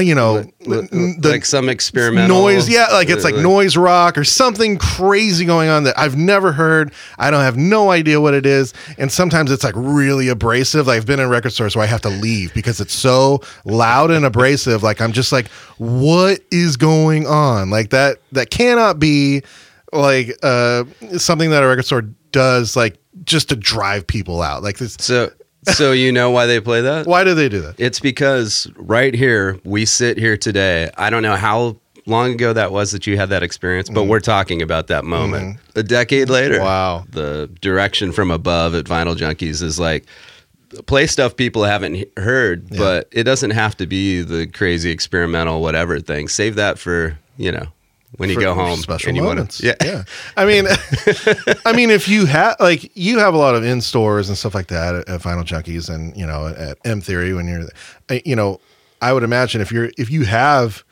you 0.01 0.15
know, 0.15 0.43
the 0.61 1.19
like 1.23 1.45
some 1.45 1.69
experimental 1.69 2.37
noise. 2.37 2.69
Yeah, 2.69 2.89
like 2.93 3.09
it's 3.09 3.23
like 3.23 3.35
uh, 3.35 3.43
noise 3.43 3.77
rock 3.77 4.19
or 4.19 4.25
something 4.25 4.77
crazy 4.77 5.45
going 5.45 5.69
on 5.69 5.85
that 5.85 5.97
I've 5.97 6.17
never 6.17 6.51
heard. 6.53 6.93
I 7.17 7.31
don't 7.31 7.43
have 7.43 7.57
no 7.57 7.91
idea 7.91 8.21
what 8.21 8.35
it 8.35 8.45
is, 8.45 8.75
and 8.99 9.13
sometimes 9.13 9.53
it's 9.53 9.63
like 9.63 9.75
really 9.77 10.29
abrasive. 10.29 10.89
Like 10.89 10.97
I've 10.97 11.07
been 11.07 11.21
in 11.21 11.29
record 11.29 11.53
stores 11.53 11.77
where 11.77 11.85
I 11.85 11.87
have 11.87 12.01
to 12.03 12.09
leave 12.09 12.53
because 12.55 12.81
it's 12.81 12.93
so 12.93 13.41
loud 13.65 14.11
and 14.11 14.25
abrasive. 14.25 14.83
Like 14.83 15.01
I'm 15.01 15.13
just 15.13 15.31
like, 15.31 15.49
what 15.79 16.41
is 16.51 16.77
going 16.77 17.27
on? 17.27 17.71
Like 17.71 17.91
that. 17.91 18.19
That 18.33 18.51
cannot 18.51 18.99
be 18.99 19.43
like 19.93 20.37
uh 20.43 20.85
something 21.19 21.51
that 21.51 21.63
a 21.63 21.69
record 21.69 21.85
store 21.85 22.03
does 22.33 22.75
like 22.75 22.99
just 23.23 23.49
to 23.51 23.57
drive 23.57 24.07
people 24.09 24.43
out. 24.43 24.65
Like 24.65 24.79
this. 24.79 24.97
So, 24.99 25.31
so 25.65 25.93
you 25.93 26.13
know 26.13 26.31
why 26.31 26.47
they 26.47 26.61
play 26.61 26.81
that? 26.83 27.07
Why 27.07 27.25
do 27.25 27.35
they 27.35 27.49
do 27.49 27.61
that? 27.63 27.79
It's 27.79 28.01
because 28.01 28.67
right 28.77 29.15
here 29.15 29.59
we 29.65 29.85
sit 29.85 30.19
here 30.19 30.37
today. 30.37 30.91
I 30.97 31.11
don't 31.11 31.23
know 31.23 31.37
how 31.37 31.77
long 32.07 32.33
ago 32.33 32.53
that 32.53 32.73
was 32.73 32.93
that 32.93 33.07
you 33.07 33.17
had 33.17 33.31
that 33.31 33.43
experience, 33.43 33.89
but 33.89 34.01
mm-hmm. 34.01 34.11
we're 34.11 34.21
talking 34.21 34.63
about 34.63 34.89
that 34.89 35.05
moment. 35.05 35.57
Mm-hmm. 35.57 35.79
A 35.79 35.83
decade 35.83 36.29
later. 36.29 36.61
Wow. 36.61 37.05
The 37.11 37.51
direction 37.61 38.13
from 38.13 38.31
above 38.31 38.75
at 38.75 38.85
Vinyl 38.85 39.17
Junkies 39.17 39.63
is 39.63 39.81
like 39.81 40.05
play 40.87 41.07
stuff 41.07 41.37
people 41.37 41.65
haven't 41.65 41.95
he- 41.95 42.11
heard, 42.17 42.69
but 42.71 43.09
it 43.13 43.25
doesn't 43.25 43.51
have 43.51 43.77
to 43.79 43.87
be 43.87 44.23
the 44.23 44.47
crazy 44.47 44.91
experimental 44.91 45.63
whatever 45.63 46.01
thing. 46.01 46.29
Save 46.29 46.57
that 46.57 46.79
for, 46.79 47.19
you 47.37 47.53
know, 47.53 47.67
when 48.17 48.31
you 48.31 48.39
go 48.39 48.55
home 48.55 48.79
special 48.79 49.09
and 49.09 49.17
you 49.17 49.23
moments. 49.23 49.61
yeah. 49.63 49.75
yeah. 49.83 50.05
I 50.37 50.45
mean, 50.45 50.67
I 51.65 51.73
mean, 51.73 51.91
if 51.91 52.09
you 52.09 52.27
have 52.27 52.57
like 52.61 52.97
you 52.97 53.19
have 53.19 53.35
a 53.35 53.39
lot 53.39 53.55
of 53.55 53.65
in 53.65 53.81
stores 53.81 54.29
and 54.29 54.39
stuff 54.39 54.55
like 54.55 54.69
that 54.69 54.95
at, 54.95 55.09
at 55.09 55.21
Vinyl 55.21 55.45
Junkies 55.45 55.93
and 55.93 56.17
you 56.17 56.27
know 56.27 56.49
at 56.49 56.79
M 56.85 57.01
Theory 57.01 57.33
when 57.35 57.47
you're, 57.49 58.21
you 58.25 58.37
know, 58.37 58.61
I 59.01 59.13
would 59.13 59.23
imagine 59.23 59.61
if 59.61 59.73
you're 59.73 59.91
if 59.99 60.11
you 60.11 60.25
have 60.25 60.85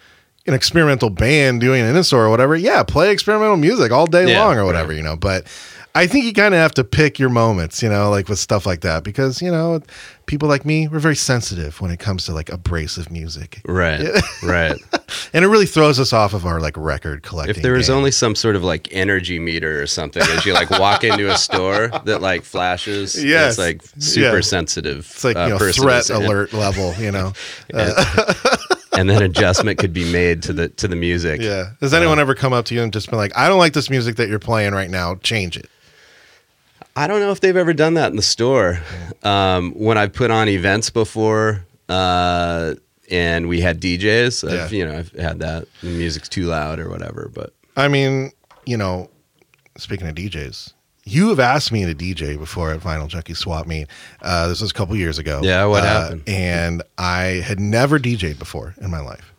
an 0.46 0.54
experimental 0.54 1.10
band 1.10 1.60
doing 1.60 1.82
an 1.82 1.94
in 1.94 2.02
store 2.04 2.24
or 2.24 2.30
whatever, 2.30 2.56
yeah, 2.56 2.82
play 2.82 3.12
experimental 3.12 3.56
music 3.56 3.92
all 3.92 4.06
day 4.06 4.28
Yeah, 4.28 4.44
long 4.44 4.56
or 4.56 4.64
whatever, 4.64 4.92
you 4.92 5.02
know. 5.02 5.16
But 5.16 5.46
I 5.94 6.06
think 6.06 6.24
you 6.24 6.32
kind 6.32 6.54
of 6.54 6.60
have 6.60 6.72
to 6.74 6.84
pick 6.84 7.18
your 7.18 7.28
moments, 7.28 7.82
you 7.82 7.88
know, 7.90 8.08
like 8.08 8.26
with 8.28 8.38
stuff 8.38 8.64
like 8.64 8.80
that 8.80 9.04
because 9.04 9.42
you 9.42 9.50
know 9.50 9.80
people 10.24 10.48
like 10.48 10.64
me 10.64 10.88
we're 10.88 10.98
very 11.00 11.16
sensitive 11.16 11.80
when 11.82 11.90
it 11.90 11.98
comes 11.98 12.24
to 12.24 12.32
like 12.32 12.48
abrasive 12.50 13.10
music. 13.10 13.60
Right. 13.66 14.00
Right. 14.42 14.76
And 15.34 15.44
it 15.44 15.48
really 15.48 15.66
throws 15.66 16.00
us 16.00 16.12
off 16.14 16.32
of 16.34 16.46
our 16.46 16.58
like 16.60 16.74
record 16.76 17.22
collecting. 17.22 17.56
If 17.56 17.62
there 17.62 17.72
was 17.74 17.88
game. 17.88 17.96
only 17.96 18.10
some 18.10 18.34
sort 18.34 18.56
of 18.56 18.62
like 18.64 18.88
energy 18.92 19.38
meter 19.38 19.80
or 19.82 19.86
something 19.86 20.22
as 20.22 20.44
you 20.46 20.52
like 20.54 20.70
walk 20.70 21.04
into 21.04 21.30
a 21.30 21.36
store 21.36 21.88
that 22.04 22.20
like 22.22 22.44
flashes, 22.44 23.22
yeah, 23.22 23.48
it's 23.48 23.58
like 23.58 23.82
super 23.98 24.36
Yeah. 24.36 24.40
sensitive. 24.40 25.00
It's 25.00 25.24
like 25.24 25.36
uh, 25.36 25.44
you 25.44 25.48
know 25.50 25.72
threat 25.72 26.08
alert 26.10 26.52
level, 26.54 26.94
you 26.98 27.10
know. 27.10 27.32
and 28.92 29.08
then 29.08 29.22
adjustment 29.22 29.78
could 29.78 29.92
be 29.92 30.10
made 30.10 30.42
to 30.44 30.52
the 30.52 30.68
to 30.70 30.88
the 30.88 30.96
music. 30.96 31.40
Yeah. 31.40 31.70
Has 31.80 31.92
anyone 31.94 32.18
ever 32.18 32.34
come 32.34 32.52
up 32.52 32.64
to 32.66 32.74
you 32.74 32.82
and 32.82 32.92
just 32.92 33.08
been 33.10 33.18
like, 33.18 33.36
"I 33.36 33.48
don't 33.48 33.58
like 33.58 33.72
this 33.74 33.90
music 33.90 34.16
that 34.16 34.28
you're 34.28 34.38
playing 34.38 34.72
right 34.72 34.90
now. 34.90 35.16
Change 35.16 35.56
it." 35.56 35.68
I 36.94 37.06
don't 37.06 37.20
know 37.20 37.30
if 37.30 37.40
they've 37.40 37.56
ever 37.56 37.72
done 37.72 37.94
that 37.94 38.10
in 38.10 38.16
the 38.16 38.22
store. 38.22 38.80
Um, 39.22 39.72
when 39.72 39.96
I've 39.96 40.12
put 40.12 40.30
on 40.30 40.48
events 40.48 40.90
before, 40.90 41.64
uh, 41.88 42.74
and 43.10 43.48
we 43.48 43.60
had 43.60 43.80
DJs, 43.80 44.48
I've, 44.48 44.72
Yeah. 44.72 44.78
you 44.78 44.84
know, 44.86 44.98
I've 44.98 45.12
had 45.12 45.38
that. 45.40 45.66
The 45.82 45.88
music's 45.88 46.28
too 46.28 46.44
loud 46.46 46.78
or 46.78 46.88
whatever. 46.90 47.30
But 47.32 47.52
I 47.76 47.88
mean, 47.88 48.32
you 48.66 48.76
know, 48.76 49.10
speaking 49.78 50.06
of 50.06 50.14
DJs, 50.14 50.72
you 51.04 51.30
have 51.30 51.40
asked 51.40 51.72
me 51.72 51.84
to 51.84 51.94
DJ 51.94 52.38
before 52.38 52.72
at 52.72 52.80
Vinyl 52.80 53.08
Junkie 53.08 53.34
Swap 53.34 53.66
Meet. 53.66 53.88
Uh, 54.20 54.48
this 54.48 54.60
was 54.60 54.70
a 54.70 54.74
couple 54.74 54.94
years 54.96 55.18
ago. 55.18 55.40
Yeah, 55.42 55.64
what 55.64 55.82
Uh, 55.82 55.86
happened? 55.86 56.22
And 56.28 56.82
I 56.98 57.42
had 57.44 57.58
never 57.58 57.98
DJ'd 57.98 58.38
before 58.38 58.74
in 58.80 58.90
my 58.90 59.00
life, 59.00 59.32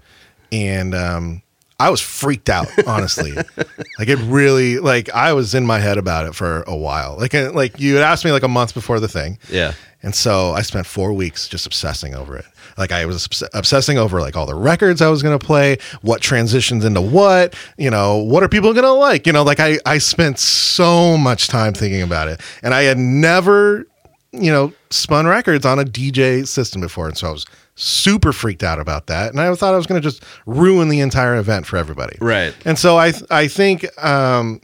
and 0.52 0.94
um, 0.94 1.42
I 1.80 1.90
was 1.90 2.00
freaked 2.02 2.50
out, 2.50 2.68
honestly. 2.88 3.32
like 4.00 4.08
it 4.08 4.20
really, 4.26 4.80
like 4.80 5.10
I 5.10 5.34
was 5.34 5.54
in 5.56 5.66
my 5.66 5.80
head 5.80 5.98
about 5.98 6.26
it 6.26 6.36
for 6.36 6.64
a 6.68 6.76
while. 6.76 7.18
Like, 7.18 7.34
uh, 7.34 7.52
like 7.54 7.80
you 7.80 7.96
had 7.96 8.04
asked 8.04 8.24
me 8.26 8.32
like 8.32 8.44
a 8.44 8.48
month 8.48 8.74
before 8.74 9.00
the 9.00 9.08
thing, 9.08 9.38
Yeah. 9.50 9.74
and 10.02 10.14
so 10.16 10.52
I 10.52 10.62
spent 10.62 10.86
four 10.86 11.12
weeks 11.14 11.48
just 11.48 11.66
obsessing 11.66 12.16
over 12.16 12.38
it. 12.38 12.46
Like 12.78 12.92
I 12.92 13.06
was 13.06 13.26
obs- 13.26 13.44
obsessing 13.54 13.98
over 13.98 14.20
like 14.22 14.36
all 14.36 14.46
the 14.46 14.56
records 14.56 15.02
I 15.02 15.10
was 15.10 15.22
going 15.22 15.38
to 15.38 15.46
play, 15.46 15.78
what 16.02 16.22
transitions 16.22 16.86
into 16.86 17.02
what, 17.02 17.56
you 17.78 17.90
know, 17.90 18.18
what 18.18 18.44
are 18.44 18.50
people 18.50 18.74
going 18.74 18.84
to 18.86 18.92
like? 18.92 19.28
You 19.28 19.34
know, 19.34 19.44
like 19.44 19.60
I 19.60 19.78
I 19.86 19.98
spent 19.98 20.40
so 20.40 21.18
much 21.18 21.48
time 21.48 21.74
thinking 21.74 22.02
about 22.02 22.28
it, 22.30 22.40
and 22.64 22.74
I 22.74 22.84
had 22.84 22.98
never, 22.98 23.86
you 24.32 24.52
know, 24.52 24.74
spun 24.90 25.28
records 25.28 25.66
on 25.66 25.80
a 25.80 25.84
DJ 25.84 26.48
system 26.48 26.82
before, 26.82 27.08
and 27.08 27.18
so 27.18 27.28
I 27.28 27.32
was 27.32 27.46
super 27.76 28.32
freaked 28.34 28.64
out 28.64 28.80
about 28.80 29.08
that, 29.08 29.32
and 29.32 29.40
I 29.42 29.54
thought 29.56 29.74
I 29.74 29.78
was 29.78 29.88
going 29.88 30.02
to 30.02 30.08
just 30.08 30.24
ruin 30.46 30.90
the 30.90 31.00
entire 31.00 31.36
event 31.36 31.66
for 31.66 31.78
everybody. 31.78 32.18
Right. 32.22 32.54
And 32.66 32.78
so 32.78 32.98
I 32.98 33.14
I 33.32 33.48
think 33.48 33.86
um 34.04 34.62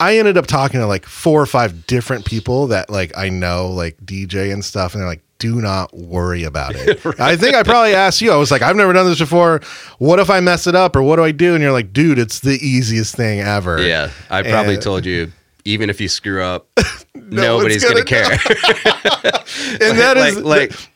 I 0.00 0.16
ended 0.16 0.36
up 0.38 0.46
talking 0.46 0.80
to 0.80 0.86
like 0.86 1.04
four 1.06 1.40
or 1.40 1.46
five 1.46 1.86
different 1.86 2.24
people 2.24 2.66
that 2.68 2.88
like 2.90 3.16
I 3.16 3.28
know 3.28 3.68
like 3.68 3.98
DJ 4.04 4.52
and 4.52 4.64
stuff 4.64 4.94
and 4.94 5.00
they're 5.02 5.08
like 5.08 5.22
do 5.38 5.60
not 5.60 5.94
worry 5.96 6.42
about 6.44 6.74
it. 6.74 7.00
I 7.20 7.34
think 7.36 7.54
I 7.54 7.62
probably 7.62 7.94
asked 7.94 8.20
you. 8.20 8.30
I 8.32 8.36
was 8.36 8.50
like 8.50 8.62
I've 8.62 8.76
never 8.76 8.92
done 8.92 9.06
this 9.06 9.18
before. 9.18 9.60
What 9.98 10.18
if 10.18 10.28
I 10.30 10.40
mess 10.40 10.66
it 10.66 10.74
up 10.74 10.96
or 10.96 11.02
what 11.02 11.16
do 11.16 11.24
I 11.24 11.32
do? 11.32 11.54
And 11.54 11.62
you're 11.62 11.72
like 11.72 11.92
dude, 11.92 12.18
it's 12.18 12.40
the 12.40 12.58
easiest 12.60 13.14
thing 13.14 13.40
ever. 13.40 13.80
Yeah. 13.82 14.10
I 14.30 14.42
probably 14.42 14.74
And- 14.74 14.82
told 14.82 15.04
you, 15.06 15.30
even 15.66 15.90
if 15.90 16.00
you 16.00 16.08
screw 16.08 16.42
up, 16.42 16.66
nobody's 17.14 17.84
gonna 17.84 18.04
care. 18.04 18.38
And 19.72 19.98
that 19.98 20.16
is 20.16 20.36
like, 20.36 20.70
like 20.70 20.90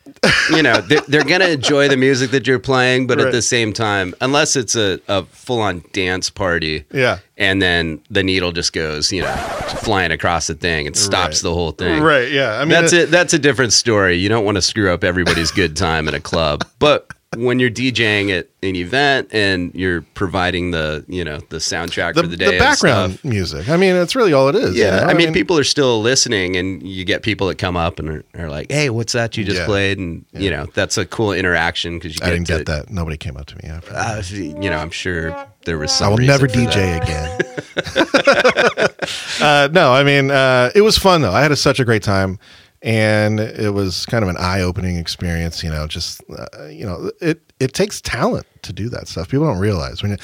you 0.51 0.63
know, 0.63 0.81
they're, 0.81 1.01
they're 1.09 1.25
going 1.25 1.41
to 1.41 1.51
enjoy 1.51 1.89
the 1.89 1.97
music 1.97 2.31
that 2.33 2.47
you're 2.47 2.59
playing, 2.59 3.07
but 3.07 3.19
Right. 3.19 3.27
at 3.27 3.33
the 3.33 3.43
same 3.43 3.73
time, 3.73 4.15
unless 4.21 4.57
it's 4.57 4.75
a, 4.77 5.01
a 5.09 5.25
full 5.25 5.61
on 5.61 5.85
dance 5.93 6.31
party, 6.31 6.85
Yeah. 6.93 7.19
and 7.37 7.61
then 7.63 8.01
the 8.11 8.23
needle 8.23 8.53
just 8.53 8.73
goes, 8.73 9.13
you 9.13 9.23
know, 9.23 9.35
flying 9.83 10.11
across 10.13 10.47
the 10.47 10.55
thing 10.55 10.87
and 10.87 10.97
stops 10.97 11.37
Right. 11.39 11.43
the 11.49 11.55
whole 11.55 11.73
thing. 11.73 12.03
Right, 12.03 12.31
yeah. 12.31 12.55
I 12.59 12.61
mean 12.61 12.71
that's 12.71 12.93
it-. 12.93 13.11
That's 13.11 13.35
a 13.35 13.39
different 13.39 13.73
story. 13.73 14.17
You 14.17 14.29
don't 14.29 14.45
want 14.45 14.57
to 14.57 14.63
screw 14.63 14.93
up 14.93 15.05
everybody's 15.05 15.51
good 15.51 15.77
time 15.77 16.09
at 16.09 16.15
a 16.15 16.21
club, 16.21 16.65
but 16.79 17.09
when 17.37 17.59
you're 17.59 17.71
DJing 17.71 18.31
at 18.37 18.49
an 18.63 18.77
event 18.77 19.29
and 19.33 19.75
you're 19.75 20.03
providing 20.15 20.71
the, 20.71 21.05
you 21.09 21.25
know, 21.25 21.39
the 21.49 21.59
soundtrack 21.59 22.15
the, 22.15 22.23
for 22.23 22.29
the 22.29 22.37
day, 22.37 22.53
the 22.53 22.59
background 22.59 23.19
music. 23.25 23.69
I 23.69 23.77
mean, 23.77 23.97
it's 23.97 24.15
really 24.17 24.33
all 24.33 24.49
it 24.49 24.55
is. 24.55 24.77
you 24.77 24.85
yeah, 24.85 25.01
know? 25.01 25.07
I, 25.07 25.15
mean, 25.15 25.33
people 25.33 25.59
are 25.59 25.65
still 25.65 26.01
listening, 26.01 26.57
and 26.57 26.83
you 26.83 27.05
get 27.05 27.23
people 27.23 27.47
that 27.49 27.59
come 27.59 27.77
up 27.77 27.99
and 27.99 28.09
are, 28.09 28.25
are 28.37 28.49
like, 28.49 28.71
"Hey, 28.71 28.91
what's 28.91 29.13
that 29.13 29.37
you 29.37 29.45
just 29.45 29.61
Yeah. 29.61 29.67
played?" 29.67 29.99
And 29.99 30.25
you 30.33 30.51
know, 30.51 30.67
that's 30.75 30.97
a 30.99 31.05
cool 31.05 31.33
interaction 31.33 31.99
because 31.99 32.15
you 32.19 32.21
I 32.27 32.31
didn't 32.31 32.47
to, 32.47 32.59
get 32.59 32.67
that. 32.67 32.91
Nobody 32.91 33.17
came 33.17 33.37
up 33.37 33.47
to 33.47 33.57
me 33.57 33.69
after. 33.69 33.93
that. 33.93 34.33
Uh, 34.33 34.35
you 34.35 34.71
know, 34.71 34.79
I'm 34.79 34.91
sure 34.91 35.37
there 35.65 35.79
was. 35.79 35.93
Some 35.93 36.07
I 36.07 36.11
will 36.11 36.19
never. 36.19 36.47
DJ 36.47 37.03
again. 37.03 37.41
uh, 39.41 39.69
no, 39.73 39.93
I 39.93 40.03
mean, 40.05 40.31
uh, 40.31 40.71
it 40.75 40.83
was 40.83 40.97
fun 40.99 41.23
though. 41.23 41.33
I 41.33 41.43
had 41.43 41.53
a, 41.53 41.57
such 41.57 41.81
a 41.81 41.85
great 41.85 42.03
time, 42.03 42.39
and 42.85 43.41
it 43.41 43.73
was 43.73 44.05
kind 44.05 44.23
of 44.23 44.29
an 44.29 44.37
eye-opening 44.37 44.99
experience. 44.99 45.65
You 45.65 45.71
know, 45.71 45.87
just 45.87 46.23
uh, 46.31 46.67
you 46.67 46.85
know, 46.85 47.11
it 47.21 47.41
it 47.59 47.73
takes 47.73 48.01
talent 48.01 48.47
to 48.63 48.73
do 48.73 48.89
that 48.91 49.09
stuff. 49.09 49.31
People 49.31 49.47
don't 49.47 49.59
realize 49.59 50.03
when 50.03 50.13
you, 50.13 50.19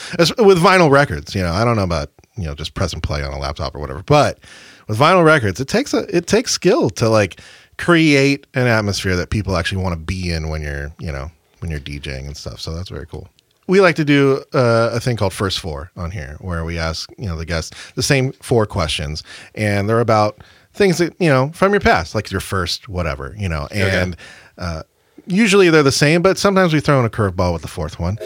with 0.45 0.63
vinyl 0.63 0.91
records. 0.91 1.35
You 1.35 1.43
know, 1.43 1.53
I 1.53 1.65
don't 1.65 1.77
know 1.77 1.85
about 1.85 2.11
you 2.37 2.45
know 2.45 2.55
just 2.55 2.75
press 2.75 2.93
and 2.93 3.03
play 3.03 3.25
on 3.25 3.33
a 3.33 3.39
laptop 3.39 3.75
or 3.75 3.81
whatever, 3.81 4.03
but 4.03 4.39
with 4.87 4.99
vinyl 4.99 5.25
records, 5.25 5.59
it 5.59 5.69
takes 5.69 5.95
a 5.95 6.01
it 6.15 6.27
takes 6.27 6.53
skill 6.53 6.91
to 6.91 7.09
like 7.09 7.41
create 7.79 8.47
an 8.53 8.67
atmosphere 8.67 9.17
that 9.17 9.31
people 9.31 9.57
actually 9.57 9.83
want 9.83 9.95
to 9.95 10.01
be 10.01 10.31
in 10.31 10.51
when 10.51 10.61
you're 10.61 10.93
you 11.01 11.11
know 11.11 11.31
when 11.61 11.71
you're 11.71 11.81
DJing 11.81 12.27
and 12.27 12.37
stuff. 12.37 12.61
So 12.61 12.75
that's 12.75 12.91
very 12.91 13.07
cool 13.07 13.27
we 13.71 13.81
like 13.81 13.95
to 13.95 14.05
do 14.05 14.43
uh, 14.53 14.91
a 14.93 14.99
thing 14.99 15.17
called 15.17 15.33
first 15.33 15.61
four 15.61 15.93
on 15.97 16.11
here 16.11 16.37
where 16.41 16.65
we 16.65 16.77
ask 16.77 17.09
you 17.17 17.27
know 17.27 17.37
the 17.37 17.47
guests 17.47 17.93
the 17.95 18.03
same 18.03 18.33
four 18.33 18.67
questions 18.67 19.23
and 19.55 19.89
they're 19.89 20.01
about 20.01 20.39
things 20.73 20.99
that 20.99 21.15
you 21.21 21.29
know 21.29 21.51
from 21.55 21.73
your 21.73 21.81
past 21.81 22.13
like 22.15 22.31
your 22.33 22.41
first 22.41 22.89
whatever 22.89 23.33
you 23.39 23.49
know 23.49 23.69
and 23.71 24.17
uh, 24.59 24.83
usually 25.27 25.71
they're 25.71 25.85
the 25.85 25.93
same 25.93 26.21
but 26.21 26.37
sometimes 26.37 26.73
we 26.73 26.81
throw 26.81 26.99
in 26.99 27.07
a 27.07 27.11
curveball 27.11 27.53
with 27.53 27.63
the 27.63 27.69
fourth 27.69 27.99
one. 28.01 28.17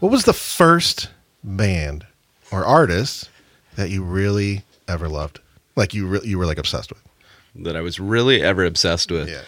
What 0.00 0.12
was 0.12 0.24
the 0.24 0.32
first 0.32 1.08
band 1.44 2.06
or 2.50 2.64
artist 2.64 3.28
that 3.76 3.90
you 3.90 4.02
really 4.02 4.62
ever 4.88 5.08
loved? 5.08 5.40
Like 5.76 5.92
you 5.92 6.06
re- 6.06 6.20
you 6.24 6.38
were 6.38 6.46
like 6.46 6.56
obsessed 6.58 6.90
with? 6.90 7.02
That 7.54 7.76
I 7.76 7.82
was 7.82 8.00
really 8.00 8.42
ever 8.42 8.64
obsessed 8.64 9.10
with. 9.10 9.28
yeah 9.28 9.42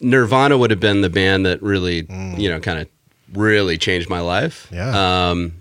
Nirvana 0.00 0.56
would 0.58 0.70
have 0.70 0.80
been 0.80 1.00
the 1.02 1.10
band 1.10 1.44
that 1.46 1.62
really, 1.62 2.06
you 2.38 2.48
know, 2.48 2.60
kind 2.60 2.78
of 2.80 2.88
really 3.34 3.76
changed 3.78 4.08
my 4.08 4.20
life. 4.20 4.68
Mm. 4.70 4.76
Yeah. 4.76 5.30
Um, 5.30 5.52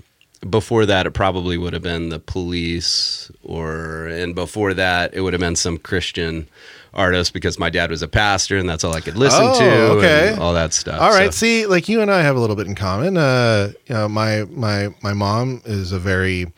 before 0.50 0.86
that, 0.86 1.05
it 1.05 1.12
probably 1.12 1.58
would 1.58 1.74
have 1.74 1.81
been 1.84 2.10
the 2.10 2.19
Police, 2.19 3.29
or 3.43 4.05
and 4.08 4.34
before 4.34 4.74
that, 4.74 5.13
it 5.13 5.22
would 5.22 5.34
have 5.34 5.41
been 5.41 5.58
some 5.58 5.77
Christian 5.77 6.48
artist 6.93 7.34
because 7.34 7.60
my 7.60 7.69
dad 7.69 7.91
was 7.91 8.01
a 8.01 8.08
pastor, 8.08 8.58
and 8.58 8.67
that's 8.67 8.84
all 8.86 8.96
I 8.96 9.01
could 9.01 9.17
listen 9.17 9.41
Oh, 9.43 9.60
to. 9.60 9.81
okay. 9.98 10.29
and 10.31 10.39
all 10.39 10.53
that 10.53 10.74
stuff. 10.74 11.00
All 11.01 11.12
right. 11.12 11.34
So- 11.34 11.39
See, 11.39 11.65
like 11.65 11.89
you 11.89 12.01
and 12.01 12.10
I 12.10 12.22
have 12.22 12.38
a 12.38 12.39
little 12.39 12.55
bit 12.55 12.67
in 12.67 12.75
common. 12.75 13.17
Uh, 13.17 13.74
you 13.88 13.93
know, 13.96 14.08
my 14.08 14.46
my 14.50 14.96
my 15.03 15.13
mom 15.13 15.62
is 15.65 15.91
a 15.91 16.00
very 16.00 16.51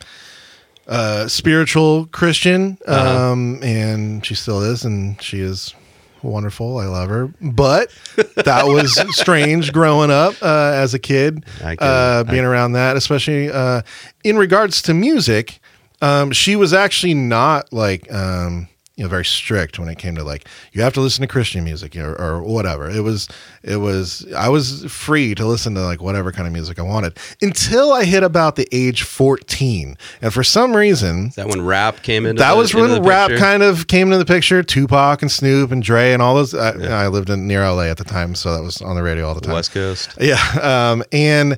uh, 0.86 1.26
spiritual 1.28 2.06
Christian, 2.06 2.78
Uh-huh. 2.86 3.30
um, 3.32 3.58
and 3.62 4.24
she 4.24 4.34
still 4.36 4.62
is, 4.62 4.84
and 4.84 5.20
she 5.20 5.40
is 5.40 5.74
wonderful. 6.22 6.78
I 6.78 6.86
love 6.86 7.08
her, 7.08 7.32
but 7.40 7.92
that 8.36 8.66
was 8.66 8.98
strange 9.16 9.72
growing 9.72 10.10
up 10.10 10.34
uh, 10.42 10.72
as 10.74 10.94
a 10.94 10.98
kid, 10.98 11.44
I 11.62 11.74
uh, 11.76 12.24
being 12.24 12.44
around 12.44 12.72
that, 12.72 12.96
especially 12.96 13.50
uh, 13.50 13.82
in 14.24 14.36
regards 14.36 14.82
to 14.82 14.94
music. 14.94 15.60
Um, 16.00 16.32
she 16.32 16.56
was 16.56 16.72
actually 16.72 17.14
not 17.14 17.72
like 17.72 18.12
um, 18.12 18.66
you 18.96 19.04
know 19.04 19.08
very 19.08 19.24
strict 19.24 19.78
when 19.78 19.88
it 19.88 19.96
came 19.96 20.14
to 20.16 20.22
like 20.22 20.46
you 20.72 20.82
have 20.82 20.92
to 20.92 21.00
listen 21.00 21.22
to 21.22 21.26
Christian 21.26 21.64
music 21.64 21.96
or, 21.96 22.14
or 22.14 22.42
whatever. 22.42 22.90
It 22.90 23.00
was 23.00 23.26
it 23.62 23.76
was 23.76 24.26
I 24.36 24.48
was 24.50 24.84
free 24.92 25.34
to 25.36 25.46
listen 25.46 25.74
to 25.76 25.80
like 25.80 26.02
whatever 26.02 26.30
kind 26.30 26.46
of 26.46 26.52
music 26.52 26.78
I 26.78 26.82
wanted 26.82 27.16
until 27.40 27.92
I 27.92 28.04
hit 28.04 28.22
about 28.22 28.56
the 28.56 28.68
age 28.70 29.02
fourteen, 29.02 29.96
and 30.20 30.32
for 30.32 30.44
some 30.44 30.76
reason 30.76 31.28
Is 31.28 31.36
that 31.36 31.48
when 31.48 31.64
rap 31.64 32.02
came 32.02 32.26
in. 32.26 32.36
that 32.36 32.50
the- 32.50 32.56
was 32.56 32.74
when 32.74 33.02
rap 33.02 33.28
picture? 33.30 33.42
kind 33.42 33.62
of 33.62 33.86
came 33.86 34.08
into 34.08 34.18
the 34.18 34.26
picture. 34.26 34.62
Tupac 34.62 35.22
and 35.22 35.32
Snoop 35.32 35.72
and 35.72 35.82
Dre 35.82 36.12
and 36.12 36.20
all 36.20 36.34
those. 36.34 36.54
I, 36.54 37.04
I 37.04 37.08
lived 37.08 37.30
in 37.30 37.46
near 37.46 37.62
LA 37.66 37.84
at 37.84 37.96
the 37.96 38.04
time, 38.04 38.34
so 38.34 38.54
that 38.54 38.62
was 38.62 38.82
on 38.82 38.94
the 38.94 39.02
radio 39.02 39.26
all 39.26 39.34
the 39.34 39.40
time. 39.40 39.54
West 39.54 39.72
Coast. 39.72 40.10
Yeah, 40.20 40.36
um, 40.60 41.02
and 41.12 41.56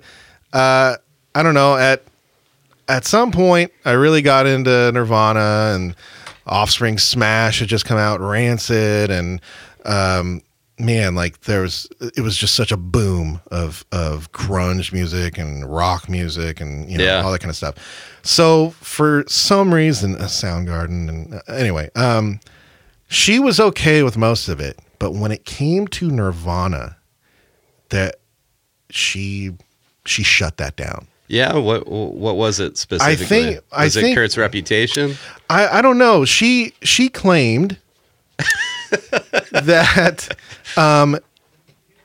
uh, 0.53 0.97
I 1.35 1.43
don't 1.43 1.55
know. 1.55 1.77
At 1.77 2.05
at 2.89 3.05
some 3.07 3.33
point, 3.33 3.73
I 3.85 3.93
really 3.93 4.23
got 4.23 4.47
into 4.47 4.93
Nirvana 4.93 5.73
and 5.75 5.97
Offspring 6.47 6.99
Smash 6.99 7.61
had 7.61 7.69
just 7.69 7.85
come 7.85 7.99
out, 7.99 8.21
Rancid, 8.21 9.11
and 9.11 9.41
um, 9.85 10.43
man, 10.79 11.15
like 11.15 11.41
there 11.43 11.63
was, 11.63 11.89
it 12.17 12.21
was 12.21 12.37
just 12.37 12.55
such 12.55 12.71
a 12.73 12.77
boom 12.77 13.41
of 13.51 13.85
of 13.93 14.31
grunge 14.33 14.93
music 14.93 15.39
and 15.39 15.65
rock 15.75 16.09
music 16.09 16.61
and 16.61 16.91
you 16.91 16.99
know 16.99 17.05
Yeah. 17.05 17.23
all 17.23 17.33
that 17.33 17.41
kind 17.41 17.51
of 17.51 17.57
stuff. 17.57 17.75
So 18.23 18.71
for 18.81 19.25
some 19.29 19.73
reason, 19.73 20.15
a 20.17 20.25
Soundgarden 20.25 21.09
and 21.09 21.35
uh, 21.35 21.41
anyway, 21.49 21.91
um, 21.95 22.41
she 23.09 23.39
was 23.39 23.61
okay 23.61 24.03
with 24.03 24.17
most 24.17 24.49
of 24.49 24.61
it, 24.61 24.79
but 24.99 25.13
when 25.13 25.31
it 25.33 25.45
came 25.45 25.87
to 25.89 26.11
Nirvana, 26.11 26.97
that 27.91 28.17
she 28.91 29.53
she 30.05 30.23
shut 30.23 30.57
that 30.59 30.77
down. 30.77 31.07
Yeah. 31.29 31.57
What 31.57 31.87
What 31.89 32.37
was 32.37 32.61
it 32.61 32.77
specifically? 32.77 33.27
think- 33.27 33.61
I 33.73 33.85
was 33.85 33.97
it 33.97 34.03
think- 34.03 34.17
Kurt's 34.17 34.37
reputation? 34.37 35.17
I, 35.49 35.79
I 35.79 35.83
don't 35.83 35.99
know. 35.99 36.25
She 36.25 36.75
she 36.83 37.09
claimed 37.09 37.79
that 39.53 40.37
um, 40.77 41.19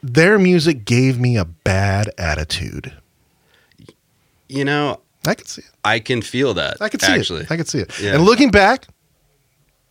their 0.01 0.39
music 0.39 0.85
gave 0.85 1.19
me 1.19 1.37
a 1.37 1.45
bad 1.45 2.09
attitude. 2.17 2.93
You 4.47 4.65
know, 4.65 5.01
I 5.27 5.35
can 5.35 5.45
see 5.45 5.61
it. 5.61 5.69
I 5.83 5.99
can 5.99 6.21
feel 6.21 6.53
that. 6.55 6.81
I 6.81 6.89
can 6.89 6.99
see 6.99 7.11
actually. 7.11 7.41
it. 7.41 7.51
I 7.51 7.57
could 7.57 7.67
see 7.67 7.79
it. 7.79 7.99
Yeah. 7.99 8.15
And 8.15 8.23
looking 8.23 8.49
back, 8.51 8.87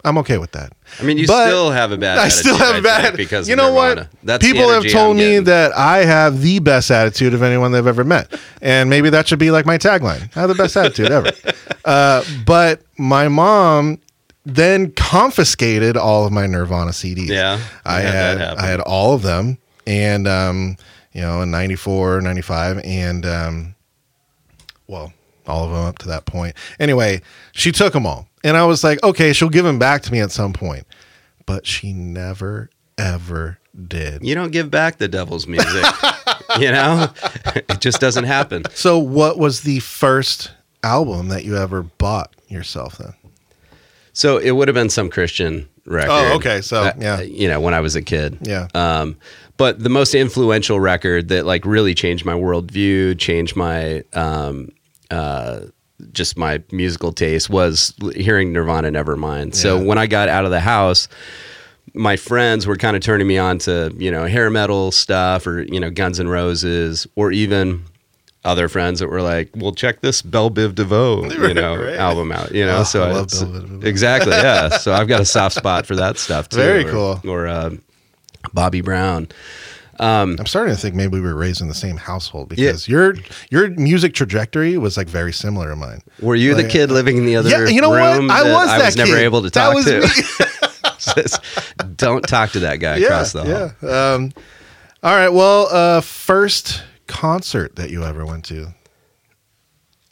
I'm 0.05 0.17
okay 0.19 0.39
with 0.39 0.53
that. 0.53 0.73
I 1.01 1.03
mean, 1.03 1.19
you 1.19 1.27
But 1.27 1.49
still 1.49 1.71
have 1.71 1.91
a 1.91 1.97
bad. 1.99 2.19
I 2.19 2.29
still 2.29 2.57
have 2.57 2.77
I 2.77 2.81
bad 2.81 3.17
because 3.17 3.49
you 3.49 3.57
know 3.57 3.69
Nirvana. 3.75 4.03
what? 4.03 4.11
That's 4.23 4.47
People 4.47 4.69
have 4.69 4.87
told 4.91 5.17
me 5.17 5.41
that 5.41 5.73
I 5.77 5.99
have 6.05 6.41
the 6.41 6.61
best 6.61 6.91
attitude 6.91 7.35
of 7.35 7.43
anyone 7.43 7.73
they've 7.73 7.87
ever 7.87 8.05
met, 8.05 8.33
and 8.63 8.89
maybe 8.89 9.11
that 9.11 9.27
should 9.27 9.41
be 9.41 9.51
like 9.51 9.67
my 9.67 9.77
tagline: 9.77 10.35
"I 10.37 10.41
have 10.41 10.49
the 10.49 10.55
best 10.55 10.77
attitude 10.77 11.11
ever." 11.11 11.31
Uh, 11.85 12.23
but 12.45 12.83
my 12.99 13.29
mom 13.29 13.99
then 14.45 14.91
confiscated 14.93 15.97
all 15.97 16.27
of 16.27 16.33
my 16.33 16.47
Nirvana 16.47 16.91
CDs. 16.91 17.29
Yeah, 17.29 17.59
I 17.87 17.97
I 17.97 18.01
had 18.01 18.39
had. 18.39 18.59
I 18.59 18.67
had 18.67 18.81
all 18.81 19.15
of 19.15 19.23
them, 19.23 19.57
and 19.87 20.29
um, 20.29 20.77
you 21.13 21.23
know, 21.23 21.41
in 21.41 21.51
94, 21.51 22.21
95, 22.21 22.81
and 22.85 23.25
um, 23.25 23.75
well, 24.87 25.13
all 25.47 25.65
of 25.65 25.71
them 25.71 25.85
up 25.87 25.99
to 25.99 26.09
that 26.09 26.27
point. 26.27 26.55
Anyway, 26.79 27.23
she 27.53 27.73
took 27.73 27.95
them 27.95 28.05
all. 28.05 28.28
And 28.45 28.57
I 28.57 28.65
was 28.65 28.85
like, 28.85 29.03
okay, 29.03 29.33
she'll 29.33 29.49
give 29.49 29.65
them 29.65 29.79
back 29.79 30.03
to 30.03 30.13
me 30.13 30.21
at 30.21 30.31
some 30.31 30.53
point. 30.53 30.87
But 31.47 31.67
she 31.67 31.93
never, 31.93 32.71
ever 32.97 33.59
did. 33.87 34.25
You 34.25 34.35
don't 34.35 34.51
give 34.53 34.71
back 34.71 34.99
the 34.99 35.09
devil's 35.09 35.47
music. 35.47 35.85
you 36.59 36.71
know, 36.71 37.09
it 37.55 37.81
just 37.81 38.01
doesn't 38.01 38.25
happen. 38.25 38.65
So, 38.75 38.99
what 38.99 39.39
was 39.39 39.63
the 39.63 39.81
first 39.81 40.53
album 40.83 41.29
that 41.29 41.45
you 41.45 41.57
ever 41.57 41.83
bought 41.83 42.33
yourself 42.49 42.99
then? 42.99 43.15
So 44.13 44.39
it 44.39 44.51
would 44.51 44.67
have 44.69 44.75
been 44.75 44.91
some 44.91 45.11
Christian 45.11 45.69
record. 45.87 46.11
Oh, 46.11 46.35
okay. 46.37 46.61
So, 46.61 46.83
Uh, 46.83 46.93
yeah. 46.99 47.21
you 47.21 47.47
know, 47.49 47.61
when 47.61 47.73
I 47.73 47.81
was 47.81 47.95
a 47.95 48.03
kid. 48.03 48.39
Yeah. 48.43 48.67
Um, 48.75 49.17
but 49.57 49.79
the 49.79 49.89
most 49.89 50.13
influential 50.15 50.81
record 50.81 51.29
that 51.29 51.47
like 51.47 51.65
really 51.65 51.95
changed 51.95 52.25
my 52.25 52.33
worldview, 52.35 53.17
changed 53.19 53.55
my 53.55 54.03
um, 54.15 54.71
uh, 55.11 55.61
just 56.13 56.37
my 56.39 56.63
musical 56.73 57.13
taste 57.13 57.51
was 57.51 57.93
hearing 58.15 58.53
Nirvana 58.53 58.91
Nevermind. 58.91 59.55
So 59.55 59.83
when 59.83 59.99
I 59.99 60.07
got 60.07 60.29
out 60.29 60.45
of 60.45 60.51
the 60.51 60.61
house, 60.61 61.09
my 61.95 62.17
friends 62.17 62.67
were 62.67 62.77
kind 62.77 62.97
of 62.97 63.03
turning 63.03 63.27
me 63.27 63.39
on 63.39 63.59
to 63.61 63.93
you 63.99 64.11
know 64.11 64.27
hair 64.27 64.51
metal 64.51 64.93
stuff 64.93 65.47
or 65.47 65.63
you 65.63 65.81
know 65.81 65.91
Guns 65.91 66.21
N' 66.21 66.29
Roses 66.29 67.07
or 67.17 67.33
even 67.33 67.85
other 68.45 68.69
friends 68.69 69.01
that 69.01 69.09
were 69.09 69.21
like, 69.23 69.51
"Well, 69.57 69.73
check 69.73 70.01
this 70.01 70.23
Belle 70.23 70.51
Biv 70.51 70.75
DeVoe, 70.77 71.25
you 71.49 71.55
know, 71.55 71.77
Right. 71.77 71.97
album 71.97 72.31
out." 72.31 72.53
You 72.55 72.65
know, 72.67 72.79
Oh, 72.79 72.85
so 72.85 73.03
I 73.03 73.13
love 73.13 73.31
Belle 73.31 73.85
exactly, 73.87 74.33
yeah. 74.37 74.69
So 74.69 74.93
I've 74.93 75.09
got 75.09 75.21
a 75.21 75.25
soft 75.25 75.57
spot 75.57 75.87
for 75.87 75.97
that 75.97 76.19
stuff 76.19 76.49
too. 76.49 76.57
Very 76.59 76.85
or- 76.85 76.91
cool. 76.91 77.21
Or 77.31 77.47
uh, 77.49 77.71
Bobby 78.53 78.81
Brown. 78.83 79.29
I'm 80.01 80.47
starting 80.47 80.75
to 80.75 80.81
think 80.81 80.95
maybe 80.95 81.15
we 81.15 81.21
were 81.21 81.35
raised 81.35 81.61
in 81.61 81.69
the 81.69 81.75
same 81.75 81.97
household 81.97 82.49
because 82.49 82.89
your 82.89 83.15
your 83.51 83.69
music 83.71 84.15
trajectory 84.15 84.79
was 84.79 84.97
like 84.97 85.09
very 85.09 85.33
similar 85.33 85.69
to 85.71 85.77
mine. 85.77 86.01
Were 86.21 86.35
you 86.37 86.55
the 86.55 86.69
kid 86.69 86.91
living 86.91 87.17
in 87.17 87.27
the 87.27 87.37
other 87.37 87.51
Yeah, 87.51 87.67
you 87.69 87.81
know 87.81 87.91
what? 87.91 88.17
room? 88.19 88.31
I 88.31 88.43
that 88.45 88.53
was 88.53 88.69
I 88.69 88.79
that 88.79 88.85
was 88.87 88.97
never 88.97 89.17
able 89.17 89.43
to 89.43 89.51
That 89.51 89.65
talk 89.65 89.75
was 89.75 89.85
to. 89.87 91.35
Don't 91.97 92.23
talk 92.27 92.51
to 92.53 92.61
that 92.61 92.77
guy 92.77 92.97
Yeah, 92.97 93.07
across 93.07 93.33
the 93.33 93.45
hall. 93.45 93.73
yeah. 93.83 94.13
Um, 94.15 94.33
all 95.03 95.15
right. 95.15 95.29
Well, 95.31 95.69
uh, 95.71 96.01
first 96.01 96.83
concert 97.07 97.77
that 97.77 97.91
you 97.91 98.05
ever 98.05 98.27
went 98.27 98.45
to, 98.47 98.75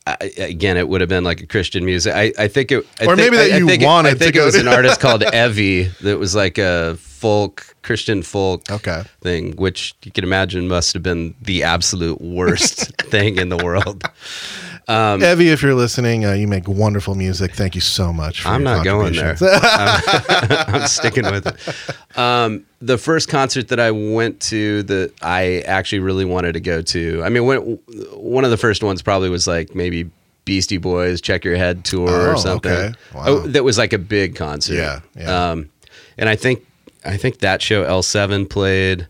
I, 0.07 0.17
again, 0.39 0.77
it 0.77 0.89
would 0.89 1.01
have 1.01 1.11
been 1.11 1.25
like 1.25 1.41
a 1.41 1.47
Christian 1.47 1.85
music. 1.85 2.15
I, 2.15 2.33
I 2.39 2.49
think 2.49 2.71
it, 2.71 2.87
I 3.01 3.07
Or 3.07 3.17
think- 3.17 3.33
maybe 3.33 3.37
that 3.39 3.51
I, 3.53 3.55
I 3.55 3.59
you 3.59 3.69
it- 3.69 3.83
wanted 3.83 4.11
I 4.11 4.13
to 4.13 4.19
think 4.19 4.35
go 4.35 4.43
it 4.43 4.47
was 4.47 4.55
to. 4.55 4.61
an 4.61 4.69
artist 4.79 5.01
called 5.01 5.23
Evie 5.35 5.85
that 6.03 6.19
was 6.19 6.35
like 6.35 6.59
a 6.59 6.97
folk 6.99 7.75
Christian 7.83 8.23
folk 8.23 8.71
Okay. 8.71 9.03
thing, 9.23 9.57
which 9.57 9.95
you 10.05 10.13
can 10.13 10.23
imagine 10.23 10.69
must 10.69 10.93
have 10.95 11.03
been 11.03 11.35
the 11.43 11.63
absolute 11.65 12.21
worst 12.21 12.97
thing 13.03 13.39
in 13.39 13.49
the 13.49 13.57
world. 13.57 14.05
Um, 14.89 15.21
Evie, 15.23 15.49
if 15.49 15.63
you're 15.63 15.75
listening, 15.75 16.25
uh, 16.25 16.33
you 16.35 16.47
make 16.47 16.69
wonderful 16.69 17.17
music. 17.17 17.55
Thank 17.55 17.75
you 17.75 17.81
so 17.81 18.13
much. 18.13 18.43
For 18.43 18.49
I'm 18.51 18.63
not 18.63 18.85
going 18.85 19.15
there. 19.15 19.37
I'm, 19.41 20.03
I'm 20.83 20.87
sticking 20.87 21.25
with 21.25 21.47
it. 21.47 22.19
Um, 22.19 22.65
the 22.81 22.97
first 22.97 23.29
concert 23.29 23.69
that 23.69 23.81
I 23.81 23.91
went 23.91 24.41
to 24.43 24.85
that 24.85 25.13
I 25.23 25.61
actually 25.67 25.99
really 26.01 26.25
wanted 26.25 26.53
to 26.53 26.61
go 26.61 26.83
to. 26.83 27.23
I 27.25 27.31
mean, 27.31 27.47
when, 27.47 27.59
one 28.15 28.45
of 28.45 28.51
the 28.53 28.57
first 28.57 28.85
ones 28.85 29.03
probably 29.03 29.29
was 29.29 29.49
like 29.49 29.75
maybe 29.75 30.09
Beastie 30.45 30.79
Boys, 30.79 31.21
Check 31.21 31.45
Your 31.45 31.57
Head 31.57 31.85
tour 31.85 32.09
Oh, 32.09 32.33
or 32.33 32.37
something. 32.37 32.71
okay. 32.71 32.95
Wow. 33.13 33.25
Oh, 33.27 33.39
that 33.49 33.65
was 33.65 33.79
like 33.79 33.93
a 33.93 33.99
big 33.99 34.37
concert. 34.37 34.75
Yeah, 34.77 35.01
yeah. 35.17 35.51
Um, 35.51 35.69
and 36.17 36.29
I 36.29 36.37
think 36.37 36.65
I 37.05 37.17
think 37.17 37.39
that 37.41 37.61
show 37.61 37.85
L7 37.85 38.49
played. 38.49 39.09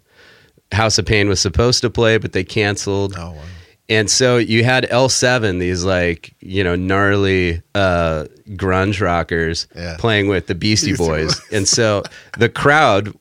House 0.73 0.99
of 0.99 1.05
Pain 1.07 1.29
was 1.29 1.39
supposed 1.41 1.83
to 1.83 1.91
play, 1.91 2.19
but 2.19 2.33
they 2.33 2.43
canceled. 2.45 3.15
oh, 3.19 3.33
wow. 3.33 3.43
And 3.89 4.11
so 4.11 4.37
you 4.39 4.65
had 4.65 4.85
L7, 4.91 5.61
these 5.61 5.85
like, 5.85 6.35
you 6.41 6.65
know, 6.65 6.75
gnarly 6.75 7.63
uh, 7.75 8.25
grunge 8.51 9.01
rockers 9.01 9.69
Yeah. 9.77 9.97
playing 9.99 10.29
with 10.29 10.49
the 10.49 10.55
Beastie, 10.57 10.89
Beastie 10.93 11.05
Boys. 11.05 11.35
Boys. 11.41 11.53
and 11.53 11.69
so 11.69 12.03
the 12.39 12.49
crowd, 12.49 13.15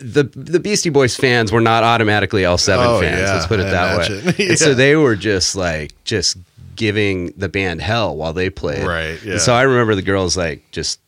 the 0.00 0.24
the 0.34 0.58
Beastie 0.58 0.90
Boys 0.90 1.16
fans 1.16 1.52
were 1.52 1.60
not 1.60 1.84
automatically 1.84 2.42
L7 2.42 2.76
Oh, 2.78 3.00
fans. 3.00 3.20
yeah, 3.20 3.34
let's 3.34 3.46
put 3.46 3.60
it 3.60 3.66
I 3.66 3.70
that 3.70 3.94
imagine. 4.08 4.26
way. 4.26 4.34
Yeah. 4.38 4.48
And 4.50 4.58
so 4.58 4.74
they 4.74 4.96
were 4.96 5.16
just 5.16 5.54
like, 5.54 5.92
just 6.04 6.38
giving 6.74 7.26
the 7.36 7.48
band 7.50 7.82
hell 7.82 8.16
while 8.16 8.32
they 8.32 8.48
played. 8.50 8.84
Right, 8.86 9.22
yeah. 9.22 9.32
And 9.32 9.40
so 9.40 9.52
I 9.54 9.62
remember 9.62 9.94
the 9.94 10.02
girls 10.02 10.36
like 10.36 10.62
just 10.72 10.98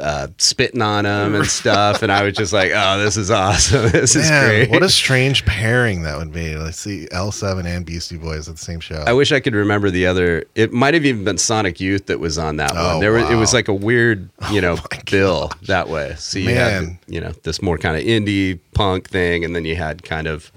uh, 0.00 0.26
spitting 0.38 0.82
on 0.82 1.04
them 1.04 1.34
and 1.34 1.46
stuff. 1.46 2.02
And 2.02 2.10
I 2.10 2.22
was 2.24 2.34
just 2.34 2.52
like, 2.52 2.72
oh, 2.74 2.98
this 2.98 3.16
is 3.16 3.30
awesome. 3.30 3.90
This 3.92 4.16
is 4.16 4.28
Man, 4.28 4.44
great. 4.46 4.70
what 4.70 4.82
a 4.82 4.88
strange 4.88 5.44
pairing 5.46 6.02
that 6.02 6.16
would 6.18 6.32
be. 6.32 6.56
Let's 6.56 6.78
see 6.78 7.06
L7 7.12 7.64
and 7.64 7.86
Beastie 7.86 8.16
Boys 8.16 8.48
at 8.48 8.56
the 8.56 8.62
same 8.64 8.80
show. 8.80 9.04
I 9.06 9.12
wish 9.12 9.30
I 9.32 9.38
could 9.40 9.54
remember 9.54 9.90
the 9.90 10.06
other. 10.06 10.44
It 10.54 10.72
might 10.72 10.94
have 10.94 11.04
even 11.04 11.22
been 11.24 11.38
Sonic 11.38 11.80
Youth 11.80 12.06
that 12.06 12.18
was 12.18 12.38
on 12.38 12.56
that 12.56 12.72
Oh, 12.74 12.92
one. 12.94 13.00
There 13.00 13.12
was, 13.12 13.30
it 13.30 13.36
was 13.36 13.54
like 13.54 13.68
a 13.68 13.74
weird, 13.74 14.28
you 14.50 14.60
know, 14.60 14.76
my 14.76 15.00
bill 15.10 15.50
that 15.66 15.88
way. 15.88 16.14
So 16.18 16.38
you 16.40 16.46
Man. 16.54 16.56
had, 16.86 16.98
you 17.06 17.20
know, 17.20 17.30
this 17.44 17.62
more 17.62 17.78
kind 17.78 17.96
of 17.96 18.02
indie 18.02 18.58
punk 18.74 19.08
thing, 19.08 19.44
and 19.44 19.54
then 19.54 19.64
you 19.64 19.76
had 19.76 20.02
kind 20.02 20.26
of 20.26 20.50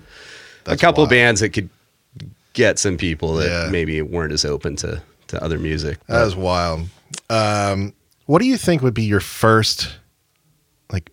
That's 0.64 0.82
a 0.82 0.86
couple 0.86 1.04
wild. 1.04 1.10
bands 1.12 1.42
that 1.42 1.50
could 1.50 1.70
get 2.54 2.80
some 2.80 2.98
people 2.98 3.36
that 3.36 3.50
Yeah. 3.50 3.70
maybe 3.72 4.02
weren't 4.02 4.34
as 4.34 4.44
open 4.46 4.76
to 4.78 5.02
to 5.28 5.44
other 5.44 5.60
music. 5.60 6.00
That 6.08 6.24
was 6.24 6.36
wild. 6.36 6.88
Um, 7.30 7.94
what 8.28 8.40
do 8.40 8.46
you 8.48 8.56
think 8.58 8.82
would 8.84 8.94
be 8.94 9.04
your 9.04 9.20
first 9.20 9.98
like 10.92 11.10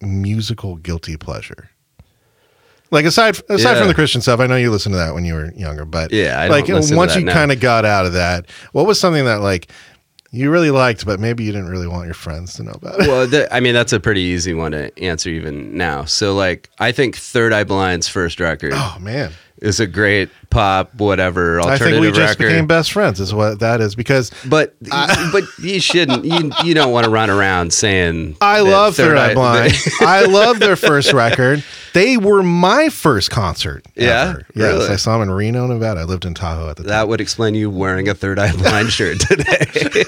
musical 0.00 0.76
guilty 0.76 1.16
pleasure? 1.16 1.68
Like 2.90 3.04
aside 3.04 3.38
aside 3.50 3.72
Yeah. 3.72 3.78
from 3.80 3.88
the 3.88 3.94
Christian 3.94 4.20
stuff, 4.22 4.40
I 4.40 4.46
know 4.46 4.56
you 4.56 4.70
listened 4.70 4.94
to 4.94 4.98
that 4.98 5.12
when 5.14 5.24
you 5.26 5.34
were 5.34 5.52
younger, 5.54 5.84
but 5.84 6.10
Yeah, 6.12 6.40
I 6.40 6.48
like 6.48 6.68
once 6.68 7.16
you 7.16 7.26
kind 7.26 7.52
of 7.52 7.60
got 7.60 7.84
out 7.84 8.06
of 8.06 8.14
that, 8.14 8.46
what 8.72 8.86
was 8.86 8.98
something 8.98 9.24
that 9.26 9.40
like 9.40 9.70
you 10.30 10.50
really 10.50 10.70
liked, 10.70 11.04
but 11.06 11.18
maybe 11.20 11.42
you 11.44 11.52
didn't 11.52 11.68
really 11.70 11.86
want 11.86 12.04
your 12.04 12.14
friends 12.14 12.52
to 12.54 12.62
know 12.62 12.72
about 12.72 13.00
it? 13.00 13.08
well, 13.08 13.26
th- 13.28 13.48
I 13.50 13.60
mean, 13.60 13.72
that's 13.72 13.94
a 13.94 14.00
pretty 14.00 14.20
easy 14.20 14.52
one 14.52 14.72
to 14.72 14.96
answer 15.02 15.30
even 15.30 15.74
now. 15.74 16.04
So, 16.04 16.34
like, 16.34 16.68
I 16.78 16.92
think 16.92 17.16
Third 17.16 17.54
Eye 17.54 17.64
Blind's 17.64 18.08
first 18.08 18.38
record 18.38 18.72
Oh 18.74 18.98
man, 19.00 19.32
is 19.62 19.80
a 19.80 19.86
great 19.86 20.28
pop, 20.50 20.94
whatever 20.94 21.60
I 21.60 21.76
think 21.78 22.00
we 22.00 22.08
just 22.10 22.38
record. 22.38 22.50
became 22.50 22.66
best 22.66 22.92
friends. 22.92 23.20
Is 23.20 23.34
what 23.34 23.60
that 23.60 23.80
is 23.80 23.94
because 23.94 24.30
But 24.48 24.74
but 24.80 25.44
you 25.58 25.80
shouldn't. 25.80 26.24
You 26.24 26.50
you 26.64 26.74
don't 26.74 26.92
want 26.92 27.04
to 27.04 27.10
run 27.10 27.30
around 27.30 27.72
saying 27.72 28.36
I 28.40 28.60
love 28.60 28.96
Third 28.96 29.16
Eye 29.18 29.34
Blind. 29.38 29.74
I 30.00 30.24
love 30.26 30.58
their 30.58 30.76
first 30.76 31.12
record. 31.12 31.62
They 31.94 32.16
were 32.16 32.42
my 32.42 32.90
first 32.90 33.30
concert. 33.30 33.84
Yeah? 33.96 34.30
ever. 34.30 34.46
Yes, 34.54 34.72
Really? 34.74 34.88
I 34.88 34.96
saw 34.96 35.18
them 35.18 35.28
in 35.28 35.34
Reno, 35.34 35.66
Nevada. 35.66 36.00
I 36.00 36.04
lived 36.04 36.24
in 36.26 36.34
Tahoe 36.34 36.68
at 36.70 36.76
the 36.76 36.82
time. 36.84 36.90
that 36.90 37.08
would 37.08 37.20
explain 37.20 37.54
you 37.54 37.70
wearing 37.70 38.08
a 38.08 38.14
Third 38.14 38.38
Eye 38.38 38.52
Blind 38.52 38.90
shirt 38.92 39.20
today. 39.28 40.04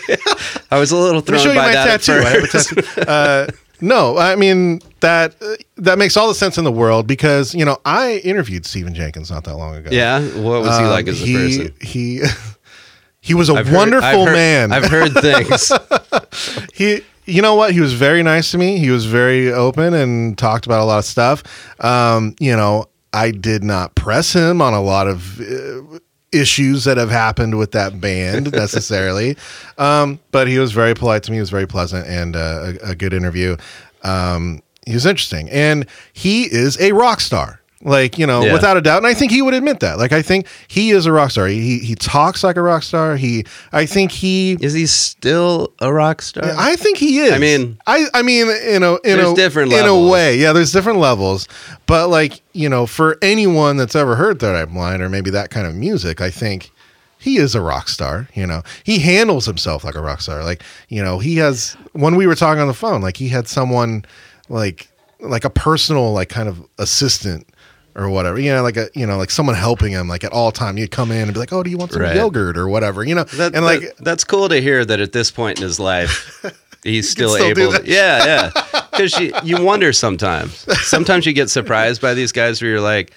I 0.70 0.78
was 0.78 0.90
a 0.92 0.96
little 0.96 1.20
thrown 1.20 1.44
by 1.56 1.72
that 1.72 1.88
at 1.88 2.00
tattoo. 2.02 2.26
I 2.26 2.30
have 2.30 2.44
a 2.44 2.46
first. 2.46 2.98
Uh, 2.98 3.46
no, 3.80 4.16
I 4.18 4.36
mean 4.36 4.80
that 5.00 5.34
uh, 5.42 5.54
that 5.78 5.98
makes 5.98 6.16
all 6.16 6.28
the 6.28 6.34
sense 6.34 6.58
in 6.58 6.64
the 6.64 6.72
world 6.72 7.06
because 7.06 7.54
you 7.54 7.64
know 7.64 7.78
I 7.84 8.16
interviewed 8.24 8.66
Stephan 8.66 8.94
Jenkins 8.94 9.30
not 9.30 9.44
that 9.44 9.56
long 9.56 9.76
ago. 9.76 9.90
Yeah, 9.92 10.20
what 10.40 10.62
was 10.62 10.76
he 10.78 10.84
Um, 10.84 10.90
like 10.90 11.08
as 11.08 11.20
a 11.22 11.24
he, 11.26 11.34
person? 11.34 11.74
He 11.80 12.22
he 13.20 13.34
was 13.34 13.48
a 13.50 13.54
I've 13.54 13.66
heard- 13.66 13.76
wonderful 13.76 14.06
I've 14.22 14.28
heard- 14.28 14.34
man. 14.34 14.72
I've 14.72 14.86
heard 14.90 15.12
things. 15.20 15.72
he 16.74 17.02
you 17.26 17.42
know 17.42 17.54
what 17.54 17.72
he 17.72 17.80
was 17.80 17.92
very 17.92 18.22
nice 18.22 18.50
to 18.50 18.58
me 18.58 18.78
he 18.78 18.90
was 18.90 19.04
very 19.04 19.52
open 19.52 19.94
and 19.94 20.36
talked 20.36 20.66
about 20.66 20.80
a 20.80 20.84
lot 20.84 20.98
of 20.98 21.04
stuff 21.04 21.42
um 21.84 22.34
you 22.40 22.56
know 22.56 22.86
i 23.12 23.30
did 23.30 23.62
not 23.62 23.94
press 23.94 24.32
him 24.32 24.60
on 24.62 24.72
a 24.74 24.80
lot 24.80 25.06
of 25.06 25.38
uh, 25.40 25.98
issues 26.32 26.84
that 26.84 26.96
have 26.96 27.10
happened 27.10 27.58
with 27.58 27.72
that 27.72 28.00
band 28.00 28.52
necessarily. 28.64 29.36
Um 29.78 30.20
but 30.30 30.48
he 30.48 30.58
was 30.58 30.72
very 30.72 30.94
polite 30.94 31.22
to 31.24 31.30
me. 31.30 31.36
He 31.36 31.40
was 31.40 31.50
very 31.50 31.66
pleasant 31.66 32.06
and 32.06 32.36
uh, 32.36 32.72
a, 32.82 32.90
a 32.90 32.94
good 32.94 33.12
interview. 33.12 33.56
Um 34.02 34.62
he 34.86 34.94
was 34.94 35.06
interesting. 35.06 35.48
And 35.50 35.86
he 36.12 36.44
is 36.44 36.80
a 36.80 36.92
rock 36.92 37.20
star 37.20 37.59
like 37.82 38.18
you 38.18 38.26
know 38.26 38.42
Yeah. 38.44 38.52
without 38.52 38.76
a 38.76 38.82
doubt 38.82 38.98
and 38.98 39.06
i 39.06 39.14
think 39.14 39.32
he 39.32 39.40
would 39.40 39.54
admit 39.54 39.80
that 39.80 39.96
like 39.96 40.12
i 40.12 40.20
think 40.20 40.46
he 40.68 40.90
is 40.90 41.06
a 41.06 41.12
rock 41.12 41.30
star 41.30 41.46
he 41.46 41.78
he 41.78 41.94
talks 41.94 42.44
like 42.44 42.56
a 42.56 42.62
rock 42.62 42.82
star 42.82 43.16
he 43.16 43.44
i 43.72 43.86
think 43.86 44.12
he 44.12 44.58
Is 44.60 44.74
he 44.74 44.84
still 44.86 45.72
a 45.80 45.90
rock 45.92 46.20
star? 46.20 46.44
I 46.58 46.76
think 46.76 46.98
he 46.98 47.20
is. 47.20 47.32
I 47.32 47.38
mean- 47.38 47.78
I 47.86 48.06
I 48.12 48.22
mean, 48.22 48.48
you 48.70 48.78
know, 48.80 48.96
in 48.98 49.18
a 49.18 49.34
different 49.34 49.72
in 49.72 49.78
levels. 49.78 50.06
a 50.08 50.10
way, 50.12 50.36
yeah. 50.38 50.52
There's 50.52 50.72
different 50.72 50.98
levels, 50.98 51.48
but 51.86 52.08
like 52.08 52.42
you 52.52 52.68
know, 52.68 52.86
for 52.86 53.16
anyone 53.22 53.76
that's 53.78 53.96
ever 53.96 54.14
heard 54.16 54.38
Third 54.40 54.56
Eye 54.56 54.64
Blind 54.66 55.02
or 55.02 55.08
maybe 55.08 55.30
that 55.30 55.48
kind 55.50 55.66
of 55.66 55.74
music, 55.74 56.20
I 56.20 56.30
think 56.30 56.70
he 57.18 57.36
is 57.38 57.54
a 57.54 57.60
rock 57.62 57.88
star. 57.88 58.28
You 58.34 58.46
know, 58.46 58.62
he 58.84 58.98
handles 58.98 59.46
himself 59.46 59.84
like 59.84 59.94
a 59.94 60.00
rock 60.02 60.20
star. 60.20 60.44
Like 60.44 60.62
you 60.88 61.02
know, 61.02 61.18
he 61.18 61.36
has 61.36 61.76
when 61.92 62.14
we 62.16 62.26
were 62.26 62.34
talking 62.34 62.60
on 62.60 62.68
the 62.68 62.74
phone, 62.74 63.00
like 63.00 63.16
he 63.16 63.28
had 63.28 63.48
someone 63.48 64.04
like 64.50 64.88
like 65.20 65.44
a 65.44 65.50
personal 65.50 66.12
like 66.12 66.28
kind 66.28 66.48
of 66.48 66.62
assistant. 66.78 67.46
Or 67.96 68.08
whatever, 68.08 68.38
you 68.38 68.52
know, 68.52 68.62
like 68.62 68.76
a 68.76 68.88
you 68.94 69.04
know, 69.04 69.18
like 69.18 69.30
someone 69.30 69.56
helping 69.56 69.90
him, 69.92 70.06
like 70.06 70.22
at 70.22 70.32
all 70.32 70.52
time. 70.52 70.78
You'd 70.78 70.92
come 70.92 71.10
in 71.10 71.22
and 71.22 71.32
be 71.34 71.40
like, 71.40 71.52
"Oh, 71.52 71.62
do 71.64 71.70
you 71.70 71.76
want 71.76 71.92
some 71.92 72.02
Right. 72.02 72.14
yogurt 72.14 72.56
or 72.56 72.68
whatever?" 72.68 73.02
You 73.02 73.16
know, 73.16 73.24
That- 73.24 73.54
and 73.54 73.64
like 73.64 73.80
that- 73.80 73.96
that's 74.04 74.22
cool 74.22 74.48
to 74.48 74.60
hear 74.60 74.84
that 74.84 75.00
at 75.00 75.10
this 75.12 75.30
point 75.32 75.58
in 75.58 75.64
his 75.64 75.80
life, 75.80 76.40
he's 76.84 77.10
still, 77.10 77.30
still 77.34 77.46
able. 77.46 77.72
To, 77.72 77.82
yeah, 77.84 78.24
yeah. 78.24 78.82
Because 78.92 79.18
you 79.18 79.32
you 79.42 79.60
wonder 79.64 79.92
sometimes. 79.92 80.66
Sometimes 80.86 81.26
you 81.26 81.32
get 81.32 81.50
surprised 81.50 82.00
by 82.00 82.14
these 82.14 82.30
guys 82.30 82.62
where 82.62 82.70
you're 82.70 82.80
like, 82.80 83.12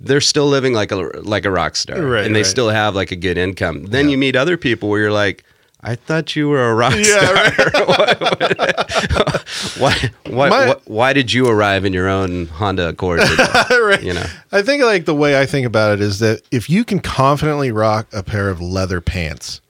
they're 0.00 0.20
still 0.20 0.48
living 0.48 0.72
like 0.74 0.90
a 0.90 0.96
like 1.22 1.44
a 1.44 1.50
rock 1.50 1.76
star, 1.76 2.02
Right, 2.02 2.24
and 2.26 2.34
they 2.34 2.40
right. 2.40 2.46
still 2.46 2.68
have 2.70 2.96
like 2.96 3.12
a 3.12 3.16
good 3.16 3.38
income. 3.38 3.84
Then 3.86 4.08
you 4.08 4.18
meet 4.18 4.34
other 4.34 4.56
people 4.56 4.88
where 4.88 5.00
you're 5.00 5.12
like. 5.12 5.44
I 5.88 5.94
thought 5.94 6.34
you 6.34 6.48
were 6.48 6.68
a 6.68 6.74
rock 6.74 6.94
Yeah, 6.96 7.50
star. 7.52 7.70
why, 9.78 10.10
why, 10.26 10.48
My- 10.48 10.66
why, 10.68 10.74
why 10.86 11.12
did 11.12 11.32
you 11.32 11.46
arrive 11.48 11.84
in 11.84 11.92
your 11.92 12.08
own 12.08 12.46
Honda 12.46 12.88
Accord? 12.88 13.20
Right. 13.70 14.02
You 14.02 14.14
know. 14.14 14.26
I 14.50 14.62
think 14.62 14.82
like 14.82 15.04
the 15.04 15.14
way 15.14 15.38
I 15.40 15.46
think 15.46 15.64
about 15.66 15.92
it 15.92 16.00
is 16.00 16.18
that 16.18 16.42
if 16.50 16.68
you 16.68 16.84
can 16.84 16.98
confidently 16.98 17.70
rock 17.70 18.08
a 18.12 18.22
pair 18.24 18.48
of 18.48 18.60
leather 18.60 19.00
pants 19.00 19.60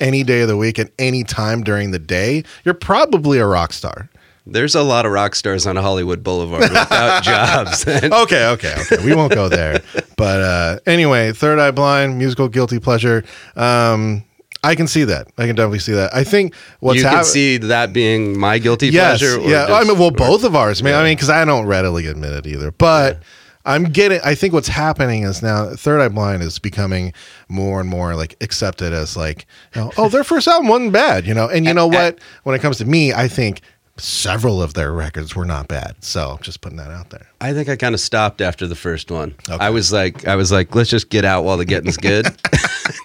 any 0.00 0.22
day 0.24 0.40
of 0.40 0.48
the 0.48 0.56
week 0.56 0.78
at 0.78 0.90
any 0.98 1.22
time 1.22 1.62
during 1.62 1.90
the 1.90 1.98
day, 1.98 2.44
you're 2.64 2.72
probably 2.72 3.38
a 3.38 3.46
rock 3.46 3.74
star. 3.74 4.08
There's 4.46 4.74
a 4.74 4.82
lot 4.82 5.04
of 5.04 5.12
rock 5.12 5.34
stars 5.34 5.66
on 5.66 5.76
Hollywood 5.76 6.22
Boulevard 6.24 6.62
without 6.62 7.22
jobs. 7.24 7.86
Okay, 7.86 8.08
okay, 8.46 8.74
okay. 8.80 9.04
We 9.04 9.14
won't 9.14 9.34
go 9.34 9.50
there. 9.50 9.82
But 10.16 10.40
uh, 10.40 10.78
anyway, 10.86 11.32
Third 11.32 11.58
Eye 11.58 11.70
Blind, 11.72 12.16
musical 12.16 12.48
guilty 12.48 12.78
pleasure. 12.78 13.24
Um, 13.56 14.24
I 14.64 14.74
can 14.74 14.86
see 14.88 15.04
that. 15.04 15.28
I 15.38 15.46
can 15.46 15.54
definitely 15.54 15.78
see 15.78 15.92
that. 15.92 16.14
I 16.14 16.24
think 16.24 16.54
what's 16.80 17.00
happening. 17.00 17.02
you 17.02 17.02
can 17.02 17.16
hap- 17.18 17.26
see 17.26 17.56
that 17.58 17.92
being 17.92 18.38
my 18.38 18.58
guilty 18.58 18.88
yes, 18.88 19.20
pleasure. 19.20 19.40
yeah. 19.40 19.66
just- 19.66 19.70
I 19.70 19.88
mean, 19.88 19.98
well, 19.98 20.08
or- 20.08 20.12
both 20.12 20.44
of 20.44 20.56
ours. 20.56 20.82
Man, 20.82 20.94
I 20.94 21.04
mean, 21.04 21.14
because 21.16 21.30
I 21.30 21.44
don't 21.44 21.66
readily 21.66 22.06
admit 22.06 22.32
it 22.32 22.46
either. 22.46 22.72
But 22.72 23.22
I'm 23.64 23.84
getting. 23.84 24.20
I 24.24 24.34
think 24.34 24.52
what's 24.54 24.68
happening 24.68 25.22
is 25.24 25.42
now 25.42 25.70
Third 25.70 26.00
Eye 26.00 26.08
Blind 26.08 26.42
is 26.42 26.58
becoming 26.58 27.12
more 27.48 27.80
and 27.80 27.88
more 27.88 28.16
like 28.16 28.34
accepted 28.40 28.92
as 28.92 29.16
like, 29.16 29.46
you 29.74 29.82
know, 29.82 29.92
oh, 29.96 30.08
their 30.08 30.24
first 30.24 30.48
album 30.48 30.68
wasn't 30.68 30.92
bad, 30.92 31.26
you 31.26 31.34
know. 31.34 31.48
And 31.48 31.64
you 31.66 31.74
know 31.74 31.86
what? 31.86 32.18
When 32.44 32.56
it 32.56 32.60
comes 32.60 32.78
to 32.78 32.84
me, 32.84 33.12
I 33.12 33.28
think 33.28 33.60
several 34.00 34.62
of 34.62 34.74
their 34.74 34.92
records 34.92 35.34
were 35.34 35.44
not 35.44 35.68
bad. 35.68 35.96
So 36.00 36.38
just 36.40 36.60
putting 36.60 36.78
that 36.78 36.90
out 36.90 37.10
there. 37.10 37.26
I 37.40 37.52
think 37.52 37.68
I 37.68 37.76
kind 37.76 37.94
of 37.94 38.00
stopped 38.00 38.40
after 38.40 38.66
the 38.66 38.74
first 38.74 39.10
one. 39.10 39.34
I 39.48 39.70
was 39.70 39.92
like, 39.92 40.26
I 40.26 40.36
was 40.36 40.52
like, 40.52 40.74
let's 40.74 40.90
just 40.90 41.10
get 41.10 41.24
out 41.24 41.44
while 41.44 41.56
the 41.56 41.64
getting's 41.64 41.96
good. 41.96 42.26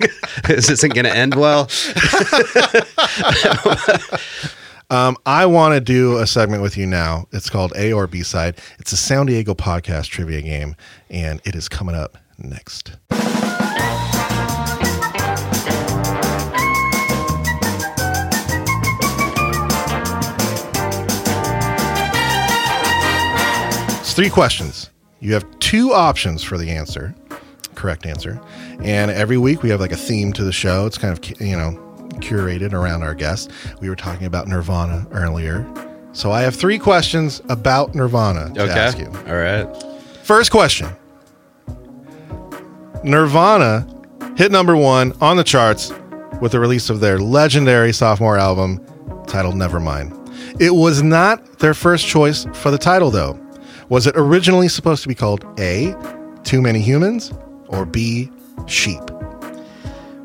this 0.47 0.69
isn't 0.69 0.93
going 0.93 1.05
to 1.05 1.15
end 1.15 1.35
well. 1.35 1.69
Um, 4.89 5.17
I 5.25 5.47
want 5.47 5.73
to 5.73 5.81
do 5.81 6.19
a 6.19 6.27
segment 6.27 6.61
with 6.61 6.77
you 6.77 6.85
now. 6.85 7.25
It's 7.31 7.49
called 7.49 7.73
A 7.75 7.93
or 7.93 8.05
B 8.05 8.21
side. 8.21 8.59
It's 8.77 8.93
a 8.93 8.95
SoundDiego 8.95 9.55
podcast 9.55 10.09
trivia 10.09 10.43
game, 10.43 10.75
and 11.09 11.41
it 11.45 11.55
is 11.55 11.67
coming 11.67 11.95
up 11.95 12.19
next. 12.37 12.91
It's 24.13 24.19
three 24.19 24.29
questions. 24.29 24.91
You 25.21 25.33
have 25.33 25.57
two 25.57 25.91
options 25.91 26.43
for 26.43 26.55
the 26.59 26.69
answer, 26.69 27.15
correct 27.73 28.05
answer. 28.05 28.39
And 28.83 29.09
every 29.09 29.39
week 29.39 29.63
we 29.63 29.71
have 29.71 29.79
like 29.79 29.91
a 29.91 29.95
theme 29.97 30.31
to 30.33 30.43
the 30.43 30.51
show. 30.51 30.85
It's 30.85 30.99
kind 30.99 31.17
of, 31.17 31.41
you 31.41 31.57
know, 31.57 31.71
curated 32.19 32.73
around 32.73 33.01
our 33.01 33.15
guests. 33.15 33.51
We 33.81 33.89
were 33.89 33.95
talking 33.95 34.27
about 34.27 34.47
Nirvana 34.47 35.07
earlier. 35.13 35.65
So 36.11 36.31
I 36.31 36.41
have 36.41 36.53
three 36.55 36.77
questions 36.77 37.41
about 37.49 37.95
Nirvana 37.95 38.53
to 38.53 38.61
Okay. 38.61 38.71
ask 38.79 38.99
you. 38.99 39.07
All 39.27 39.35
right. 39.35 39.65
First 40.21 40.51
question 40.51 40.89
Nirvana 43.03 43.87
hit 44.37 44.51
number 44.51 44.77
one 44.77 45.13
on 45.21 45.37
the 45.37 45.43
charts 45.43 45.91
with 46.39 46.51
the 46.51 46.59
release 46.59 46.91
of 46.91 46.99
their 46.99 47.17
legendary 47.17 47.91
sophomore 47.91 48.37
album 48.37 48.79
titled 49.25 49.55
Nevermind. 49.55 50.13
It 50.61 50.69
was 50.75 51.01
not 51.01 51.57
their 51.57 51.73
first 51.73 52.05
choice 52.05 52.45
for 52.53 52.69
the 52.69 52.77
title, 52.77 53.09
though. 53.09 53.39
Was 53.89 54.07
it 54.07 54.15
originally 54.17 54.67
supposed 54.67 55.01
to 55.03 55.07
be 55.07 55.15
called 55.15 55.43
A, 55.59 55.95
Too 56.43 56.61
Many 56.61 56.79
Humans, 56.81 57.31
or 57.67 57.85
B, 57.85 58.29
Sheep? 58.67 59.01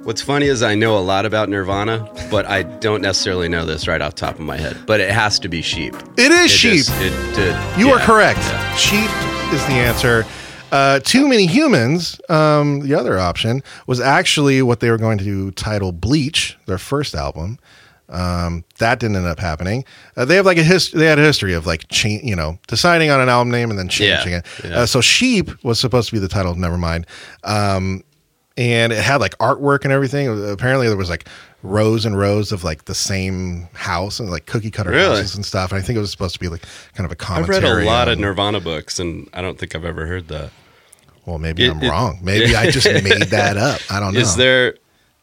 What's 0.05 0.23
funny 0.23 0.47
is 0.47 0.63
I 0.63 0.75
know 0.75 0.97
a 0.97 1.01
lot 1.01 1.27
about 1.27 1.51
Nirvana, 1.51 2.09
but 2.31 2.47
I 2.47 2.63
don't 2.63 3.03
necessarily 3.03 3.49
know 3.49 3.67
this 3.67 3.87
right 3.87 4.01
off 4.01 4.15
the 4.15 4.21
top 4.21 4.35
of 4.37 4.41
my 4.41 4.57
head. 4.57 4.77
But 4.87 5.01
it 5.01 5.11
has 5.11 5.39
to 5.41 5.49
be 5.49 5.61
sheep. 5.61 5.95
It 6.17 6.33
is 6.33 6.47
It 6.47 6.49
Sheep. 6.57 6.73
is- 6.73 6.89
it 7.01 7.35
did. 7.35 7.55
You 7.79 7.91
are 7.91 7.99
yeah. 7.99 8.07
correct. 8.07 8.79
Sheep 8.79 9.11
is 9.53 9.63
the 9.67 9.73
answer. 9.75 10.25
Uh, 10.73 11.01
Too 11.01 11.29
Many 11.29 11.47
Humans, 11.47 12.21
um, 12.31 12.81
the 12.81 12.95
other 12.95 13.19
option, 13.19 13.63
was 13.87 14.01
actually 14.01 14.63
what 14.63 14.81
they 14.81 14.91
were 14.91 14.99
going 14.99 15.19
to 15.19 15.51
title 15.53 15.93
Bleach, 15.93 16.57
their 16.67 16.79
first 16.79 17.15
album. 17.15 17.59
Um, 18.11 18.65
that 18.79 19.01
didn't 19.01 19.17
end 19.17 19.27
up 19.27 19.39
happening. 19.39 19.85
Uh, 20.17 20.25
they 20.25 20.37
have 20.37 20.47
like 20.47 20.57
a 20.59 20.63
his- 20.63 20.91
they 20.93 21.05
had 21.07 21.19
a 21.19 21.23
history 21.23 21.53
of 21.53 21.67
like 21.67 21.87
cha- 21.89 22.09
you 22.09 22.35
know 22.35 22.59
deciding 22.67 23.11
on 23.11 23.21
an 23.21 23.29
album 23.29 23.51
name 23.51 23.69
and 23.71 23.79
then 23.79 23.89
changing 23.89 24.33
Yeah, 24.33 24.39
it. 24.39 24.65
yeah. 24.65 24.79
Uh, 24.81 24.87
so 24.87 25.01
Sheep 25.03 25.51
was 25.63 25.79
supposed 25.79 26.09
to 26.09 26.15
be 26.15 26.19
the 26.19 26.29
title 26.29 26.51
of 26.51 26.57
Nevermind. 26.59 27.05
Um, 27.45 28.03
and 28.57 28.93
it 28.93 28.99
had 29.03 29.21
like 29.21 29.37
artwork 29.39 29.85
and 29.85 29.93
everything. 29.93 30.27
Apparently, 30.51 30.89
there 30.89 30.97
was 30.97 31.11
like 31.11 31.29
rows 31.63 32.05
and 32.07 32.19
rows 32.19 32.51
of 32.51 32.65
like 32.65 32.87
the 32.87 32.95
same 32.95 33.69
house 33.75 34.19
and 34.21 34.31
like 34.31 34.47
cookie 34.47 34.71
cutter 34.71 34.91
Really? 34.91 35.17
houses 35.19 35.37
and 35.37 35.45
stuff. 35.45 35.71
And 35.71 35.79
I 35.79 35.83
think 35.85 35.97
it 35.97 36.01
was 36.01 36.11
supposed 36.11 36.35
to 36.35 36.41
be 36.41 36.49
like 36.49 36.63
kind 36.95 37.05
of 37.05 37.11
a 37.13 37.13
I've 37.13 37.19
commentary. 37.19 37.77
read 37.77 37.85
a 37.85 37.87
lot 37.87 38.09
of 38.09 38.19
Nirvana 38.19 38.61
books, 38.61 38.99
and 38.99 39.29
I 39.33 39.43
don't 39.43 39.59
think 39.59 39.75
I've 39.77 39.85
ever 39.85 40.07
heard 40.07 40.29
that. 40.29 40.51
Well, 41.27 41.39
maybe 41.39 41.67
It- 41.67 41.71
I'm 41.73 41.83
it- 41.83 41.89
wrong. 41.91 42.19
Maybe 42.23 42.57
I 42.57 42.71
just 42.71 42.87
made 42.87 43.23
that 43.31 43.57
up. 43.59 43.81
I 43.91 44.01
don't 44.01 44.15
know. 44.15 44.21
Is 44.21 44.35
there? 44.35 44.77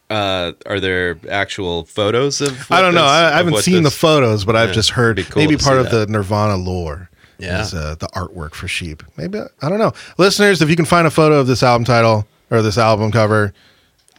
Uh, 0.10 0.52
are 0.68 0.80
there 0.80 1.18
actual 1.30 1.86
photos 1.86 2.40
of? 2.42 2.72
I 2.72 2.82
don't 2.82 2.94
know. 2.94 3.02
this- 3.02 3.10
I, 3.10 3.34
I 3.34 3.38
haven't 3.38 3.58
seen 3.58 3.84
the 3.84 3.92
photos, 3.92 4.46
but 4.46 4.56
I've 4.56 4.70
Yeah, 4.70 4.74
just 4.76 4.92
heard 4.92 5.18
cool 5.30 5.42
maybe 5.44 5.58
part 5.58 5.80
of 5.80 5.90
the. 5.90 6.06
Nirvana 6.08 6.56
lore. 6.58 7.10
Yeah. 7.38 7.62
is 7.64 7.74
uh, 7.74 7.96
the 8.00 8.08
artwork 8.10 8.54
for 8.54 8.68
Sheep. 8.68 9.04
Maybe 9.18 9.40
I 9.62 9.68
don't 9.70 9.80
know. 9.80 9.92
Listeners, 10.18 10.62
if 10.62 10.70
you 10.70 10.76
can 10.78 10.86
find 10.86 11.06
a 11.06 11.12
photo 11.12 11.40
of 11.40 11.48
this 11.48 11.64
album 11.64 11.84
title 11.84 12.26
or 12.50 12.62
this 12.62 12.78
album 12.78 13.12
cover, 13.12 13.54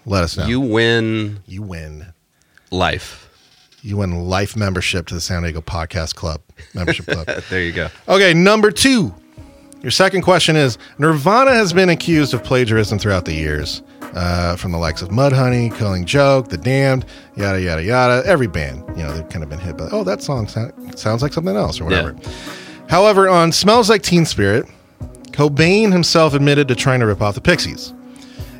let 0.05 0.22
us 0.22 0.37
know. 0.37 0.44
You 0.46 0.61
win 0.61 1.40
you 1.46 1.62
win. 1.62 2.12
life. 2.70 3.22
You 3.81 3.99
win 3.99 4.25
life 4.29 4.55
membership 4.57 5.07
to 5.07 5.14
the 5.14 5.20
SoundDiego 5.20 5.64
Podcast 5.64 6.14
Club 6.16 6.40
membership 6.75 7.07
club. 7.07 7.27
There 7.49 7.62
you 7.62 7.72
go. 7.72 7.88
Okay, 8.09 8.35
number 8.35 8.70
two. 8.70 9.14
Your 9.82 9.90
second 9.90 10.22
question 10.22 10.56
is 10.56 10.78
Nirvana 10.98 11.52
has 11.52 11.72
been 11.72 11.88
accused 11.88 12.34
of 12.34 12.42
plagiarism 12.42 12.98
throughout 12.98 13.24
the 13.24 13.34
years, 13.34 13.82
uh, 14.14 14.56
from 14.56 14.72
the 14.72 14.78
likes 14.78 15.02
of 15.02 15.10
Mudhoney, 15.10 15.76
Killing 15.76 16.04
Joke, 16.06 16.48
The 16.48 16.56
Damned, 16.56 17.04
yada 17.36 17.60
yada 17.60 17.82
yada. 17.82 18.22
Every 18.26 18.46
band, 18.46 18.82
you 18.96 19.04
know, 19.04 19.12
they've 19.12 19.28
kind 19.28 19.42
of 19.44 19.48
been 19.50 19.58
hit 19.60 19.76
by, 19.76 19.88
oh, 19.92 20.02
that 20.04 20.22
song 20.22 20.48
sound, 20.48 20.98
sounds 20.98 21.22
like 21.22 21.32
something 21.32 21.54
else 21.54 21.80
or 21.80 21.84
whatever. 21.84 22.16
However, 22.88 23.28
on 23.28 23.52
Smells 23.52 23.90
Like 23.90 24.02
Teen 24.02 24.24
Spirit, 24.24 24.66
Cobain 25.30 25.92
himself 25.92 26.34
admitted 26.34 26.66
to 26.68 26.74
trying 26.74 27.00
to 27.00 27.06
rip 27.06 27.20
off 27.20 27.34
the 27.34 27.40
Pixies, 27.40 27.92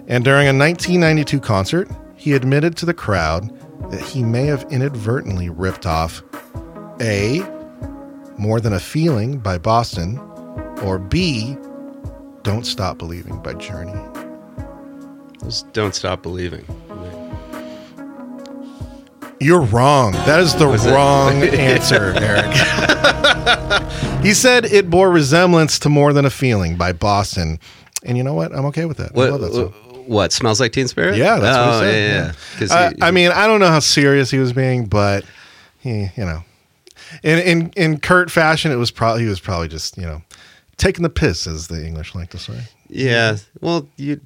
and 0.09 0.25
during 0.25 0.47
a 0.47 0.53
1992 0.53 1.41
concert, 1.41 1.89
he 2.17 2.35
admitted 2.35 2.77
to 2.77 2.87
the 2.87 2.95
crowd 2.95 3.51
that 3.91 4.01
he 4.01 4.23
may 4.23 4.45
have 4.47 4.65
inadvertently 4.71 5.49
ripped 5.49 5.87
off 5.87 6.23
a 7.01 7.41
more 8.39 8.61
Than 8.61 8.75
a 8.75 8.81
Feeling 8.81 9.39
by 9.39 9.59
Boston, 9.59 10.21
or 10.83 10.99
B, 10.99 11.57
Don't 12.43 12.65
Stop 12.67 12.99
Believing 12.99 13.41
by 13.43 13.55
Journey. 13.55 13.95
Just 15.43 15.73
don't 15.73 15.95
stop 15.95 16.23
believing. 16.23 16.65
You're 19.39 19.61
wrong. 19.61 20.13
That 20.13 20.41
is 20.41 20.55
the 20.55 20.67
Was 20.67 20.87
wrong 20.87 21.43
answer, 21.43 22.15
Eric. 22.17 22.53
he 24.25 24.33
said 24.33 24.65
it 24.65 24.89
bore 24.89 25.11
resemblance 25.11 25.79
to 25.81 25.89
More 25.91 26.13
Than 26.15 26.25
a 26.25 26.31
Feeling 26.31 26.77
by 26.77 26.93
Boston. 26.93 27.61
And 28.03 28.17
you 28.17 28.25
know 28.25 28.33
what? 28.35 28.53
I'm 28.55 28.65
okay 28.67 28.87
with 28.87 28.97
that. 28.97 29.11
I 29.11 29.15
What, 29.15 29.31
love 29.33 29.41
that 29.43 29.53
song. 29.53 29.73
what 30.07 30.33
smells 30.33 30.59
like 30.59 30.73
Teen 30.73 30.89
Spirit? 30.89 31.17
Yeah, 31.17 31.39
that's 31.39 31.57
what 31.59 31.69
oh, 31.69 31.73
he 31.73 31.93
said. 31.93 31.95
yeah, 31.95 32.33
yeah. 32.61 32.67
yeah. 32.67 32.75
Uh, 32.75 32.91
he- 32.91 33.03
I 33.03 33.11
mean, 33.11 33.31
I 33.31 33.47
don't 33.47 33.61
know 33.61 33.69
how 33.69 33.81
serious 33.81 34.31
he 34.31 34.39
was 34.39 34.53
being, 34.55 34.87
but 34.87 35.25
he, 35.81 36.09
you 36.17 36.25
know, 36.25 36.43
in 37.23 37.39
in 37.41 37.71
in 37.77 38.01
Kurt 38.01 38.31
fashion, 38.31 38.73
it 38.73 38.77
was 38.77 38.91
probably 38.91 39.23
he 39.25 39.29
was 39.29 39.39
probably 39.41 39.69
just 39.69 39.99
you 39.99 40.05
know 40.07 40.23
taking 40.77 41.03
the 41.03 41.11
piss, 41.11 41.47
as 41.47 41.69
the 41.69 41.85
English 41.85 42.15
like 42.15 42.31
to 42.31 42.39
say. 42.39 42.61
Yeah. 42.89 43.37
Well, 43.61 43.89
you 43.97 44.21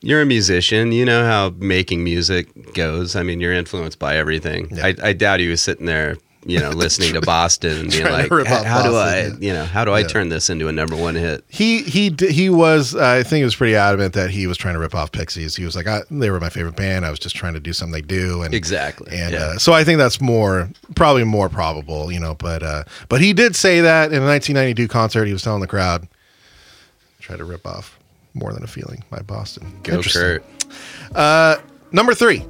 you're 0.00 0.20
a 0.20 0.26
musician. 0.26 0.92
You 0.92 1.04
know 1.04 1.24
how 1.24 1.50
making 1.58 2.02
music 2.02 2.74
goes. 2.74 3.14
I 3.14 3.22
mean, 3.22 3.40
you're 3.40 3.52
influenced 3.52 3.98
by 3.98 4.16
everything. 4.16 4.68
Yeah. 4.70 4.86
I, 4.86 4.94
I 5.02 5.12
doubt 5.12 5.40
he 5.40 5.48
was 5.48 5.60
sitting 5.60 5.86
there, 5.86 6.16
you 6.44 6.58
know, 6.58 6.70
listening 6.70 7.12
to 7.14 7.20
Boston 7.26 7.78
and 7.80 7.90
being 7.90 8.04
like, 8.04 8.28
"How 8.46 8.82
do 8.82 8.96
I, 8.96 9.30
you 9.40 9.52
know, 9.52 9.64
how 9.64 9.84
do 9.84 9.92
I 9.92 10.00
Yeah. 10.00 10.06
turn 10.08 10.28
this 10.28 10.50
into 10.50 10.68
a 10.68 10.72
number 10.72 10.96
one 10.96 11.14
hit?" 11.14 11.44
He 11.48 11.82
he 11.82 12.14
he 12.18 12.50
was. 12.50 12.94
Uh, 12.94 13.00
I 13.18 13.22
think 13.22 13.38
he 13.38 13.44
was 13.44 13.54
pretty 13.56 13.76
adamant 13.76 14.14
that 14.14 14.30
he 14.30 14.46
was 14.46 14.56
trying 14.58 14.74
to 14.74 14.80
rip 14.80 14.94
off 14.94 15.12
Pixies. 15.12 15.54
He 15.56 15.64
was 15.64 15.76
like, 15.76 15.86
I, 15.86 16.00
they 16.10 16.30
were 16.30 16.40
my 16.40 16.48
favorite 16.48 16.76
band. 16.76 17.06
I 17.06 17.10
was 17.10 17.18
just 17.18 17.36
trying 17.36 17.54
to 17.54 17.60
do 17.60 17.72
something 17.72 17.92
they 17.92 18.00
do, 18.00 18.42
and 18.42 18.54
Exactly. 18.54 19.16
And 19.16 19.32
yeah. 19.32 19.38
uh, 19.40 19.58
so 19.58 19.72
I 19.72 19.84
think 19.84 19.98
that's 19.98 20.20
more 20.20 20.68
probably 20.94 21.24
more 21.24 21.48
probable, 21.48 22.10
you 22.10 22.18
know. 22.20 22.34
But 22.34 22.62
uh, 22.62 22.84
but 23.08 23.20
he 23.20 23.32
did 23.32 23.54
say 23.56 23.80
that 23.80 24.12
in 24.12 24.22
a 24.22 24.26
1992 24.26 24.88
concert, 24.88 25.26
he 25.26 25.32
was 25.32 25.42
telling 25.42 25.60
the 25.60 25.66
crowd, 25.68 26.08
try 27.20 27.36
to 27.36 27.44
rip 27.44 27.66
off 27.66 27.98
more 28.34 28.52
than 28.52 28.64
a 28.64 28.66
feeling 28.66 29.04
by 29.10 29.20
Boston. 29.20 29.78
Go. 29.82 30.02
Kurt. 30.02 30.44
Number 31.92 32.14
three. 32.14 32.44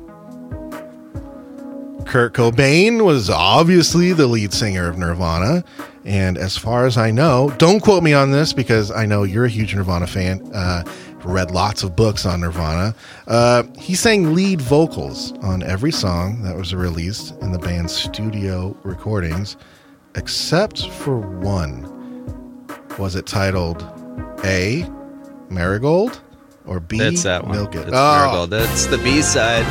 Kurt 2.07 2.35
Cobain 2.35 3.05
was 3.05 3.31
obviously 3.31 4.13
the 4.13 4.27
lead 4.27 4.53
singer 4.53 4.89
of 4.89 4.99
Nirvana. 4.99 5.65
And 6.05 6.37
as 6.37 6.59
far 6.59 6.87
as 6.87 6.99
I 6.99 7.11
know, 7.11 7.55
don't 7.59 7.81
quote 7.81 8.03
me 8.03 8.13
on 8.13 8.33
this 8.33 8.53
because 8.53 8.91
I 8.91 9.07
know 9.07 9.23
you're 9.23 9.45
a 9.45 9.49
huge 9.49 9.75
Nirvana 9.75 10.07
fan. 10.07 10.43
Uh, 10.53 10.83
read 11.25 11.53
lots 11.53 11.85
of 11.85 11.95
books 11.95 12.27
on 12.27 12.41
Nirvana. 12.41 12.95
Uh, 13.29 13.63
he 13.79 13.95
sang 13.95 14.35
lead 14.35 14.61
vocals 14.61 15.33
on 15.43 15.63
every 15.63 15.93
song 15.93 16.43
that 16.43 16.57
was 16.57 16.75
released 16.75 17.35
in 17.41 17.53
the 17.53 17.59
band's 17.59 17.93
studio 17.95 18.77
recordings, 18.83 19.57
except 20.17 20.89
for 20.89 21.19
one. 21.19 21.89
Was 22.99 23.15
it 23.15 23.27
titled 23.27 23.83
A, 24.45 24.85
Marigold, 25.49 26.21
or 26.67 26.81
B, 26.81 26.99
That's 26.99 27.23
that 27.23 27.45
one. 27.45 27.53
Milk 27.53 27.75
It? 27.77 27.89
It's 27.89 27.91
Oh, 27.93 28.17
Marigold. 28.19 28.51
That's 28.51 28.87
the 28.87 28.99
B 28.99 29.23
side 29.23 29.65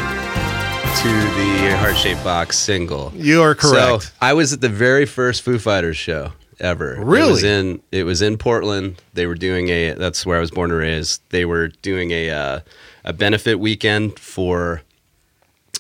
to 0.96 1.08
the 1.08 1.78
Heart 1.78 1.96
Shaped 1.98 2.24
Box 2.24 2.58
single. 2.58 3.12
you 3.16 3.42
are 3.42 3.56
correct. 3.56 4.04
So 4.04 4.10
I 4.22 4.34
was 4.34 4.54
at 4.54 4.62
the 4.62 4.70
very 4.70 5.06
first 5.06 5.42
Foo 5.42 5.58
Fighters 5.58 5.96
show 5.98 6.34
ever. 6.60 6.96
It 6.96 7.00
Really? 7.06 7.32
was 7.32 7.44
in 7.44 7.82
it 7.92 8.04
was 8.04 8.22
in 8.22 8.38
Portland. 8.38 9.02
They 9.14 9.26
were 9.26 9.36
doing 9.36 9.70
a 9.70 9.94
that's 9.94 10.26
where 10.26 10.38
I 10.38 10.40
was 10.42 10.52
born 10.52 10.70
and 10.70 10.80
raised. 10.80 11.22
They 11.30 11.46
were 11.46 11.70
doing 11.70 12.12
a 12.12 12.30
uh, 12.30 12.60
a 13.06 13.14
benefit 13.14 13.56
weekend 13.60 14.20
for 14.20 14.82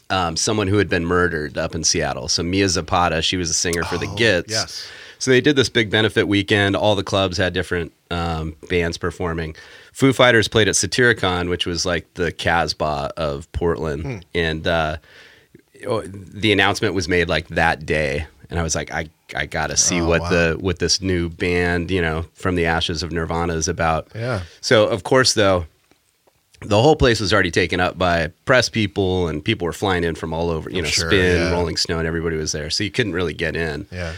um, 0.09 0.35
someone 0.37 0.67
who 0.67 0.77
had 0.77 0.89
been 0.89 1.05
murdered 1.05 1.57
up 1.57 1.75
in 1.75 1.83
Seattle. 1.83 2.27
So 2.27 2.41
Mia 2.41 2.69
Zapata, 2.69 3.21
she 3.21 3.37
was 3.37 3.49
a 3.49 3.53
singer 3.53 3.83
for 3.83 3.97
the 3.97 4.07
Oh, 4.07 4.15
Gits. 4.15 4.51
yes. 4.51 4.87
So 5.19 5.29
they 5.29 5.41
did 5.41 5.55
this 5.55 5.69
big 5.69 5.91
benefit 5.91 6.27
weekend. 6.27 6.75
All 6.75 6.95
the 6.95 7.03
clubs 7.03 7.37
had 7.37 7.53
different 7.53 7.91
um, 8.09 8.55
bands 8.69 8.97
performing. 8.97 9.55
Foo 9.91 10.13
Fighters 10.13 10.47
played 10.47 10.67
at 10.67 10.75
Satyricon, 10.75 11.49
which 11.49 11.65
was 11.65 11.85
like 11.85 12.11
the 12.15 12.31
Casbah 12.31 13.11
of 13.17 13.51
Portland, 13.51 14.03
Hmm. 14.03 14.17
and 14.33 14.65
uh, 14.67 14.97
oh, 15.87 16.01
the 16.01 16.51
announcement 16.51 16.93
was 16.93 17.07
made 17.07 17.27
like 17.29 17.47
that 17.49 17.85
day. 17.85 18.25
And 18.49 18.59
I 18.59 18.63
was 18.63 18.75
like, 18.75 18.91
I, 18.91 19.07
I 19.33 19.45
gotta 19.45 19.77
see 19.77 20.01
Oh, 20.01 20.07
what 20.07 20.21
wow. 20.21 20.29
the 20.29 20.57
what 20.59 20.79
this 20.79 21.01
new 21.01 21.29
band, 21.29 21.89
you 21.89 22.01
know, 22.01 22.25
from 22.33 22.55
the 22.55 22.65
ashes 22.65 23.01
of 23.03 23.11
Nirvana 23.11 23.53
is 23.53 23.67
about. 23.69 24.07
Yeah. 24.13 24.41
So 24.59 24.87
of 24.87 25.03
course, 25.03 25.33
though, 25.35 25.65
the 26.61 26.81
whole 26.81 26.95
place 26.97 27.19
was 27.21 27.33
already 27.33 27.49
taken 27.51 27.79
up 27.79 27.97
by 27.97 28.27
press 28.45 28.67
people, 28.69 29.27
and 29.29 29.43
people 29.43 29.65
were 29.65 29.71
flying 29.73 30.03
in 30.03 30.15
from 30.15 30.33
all 30.33 30.49
over. 30.49 30.69
You 30.69 30.81
know, 30.81 30.87
Sure, 30.89 31.09
Spin, 31.09 31.37
yeah. 31.37 31.51
Rolling 31.51 31.77
Stone, 31.77 31.99
and 31.99 32.07
everybody 32.07 32.35
was 32.35 32.51
there, 32.51 32.69
so 32.69 32.83
you 32.83 32.91
couldn't 32.91 33.13
really 33.13 33.33
get 33.33 33.55
in. 33.55 33.87
Yeah. 33.91 34.13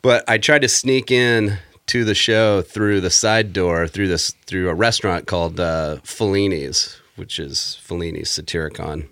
But 0.00 0.24
I 0.28 0.38
tried 0.38 0.62
to 0.62 0.68
sneak 0.68 1.10
in 1.10 1.58
to 1.88 2.04
the 2.04 2.14
show 2.14 2.62
through 2.62 3.00
the 3.00 3.10
side 3.10 3.52
door 3.52 3.88
through 3.88 4.08
this 4.08 4.30
through 4.46 4.68
a 4.68 4.74
restaurant 4.74 5.26
called 5.26 5.58
uh, 5.58 5.96
Fellini's, 6.04 6.96
which 7.16 7.38
is 7.38 7.78
Fellini's 7.82 8.30
Satyricon. 8.30 9.08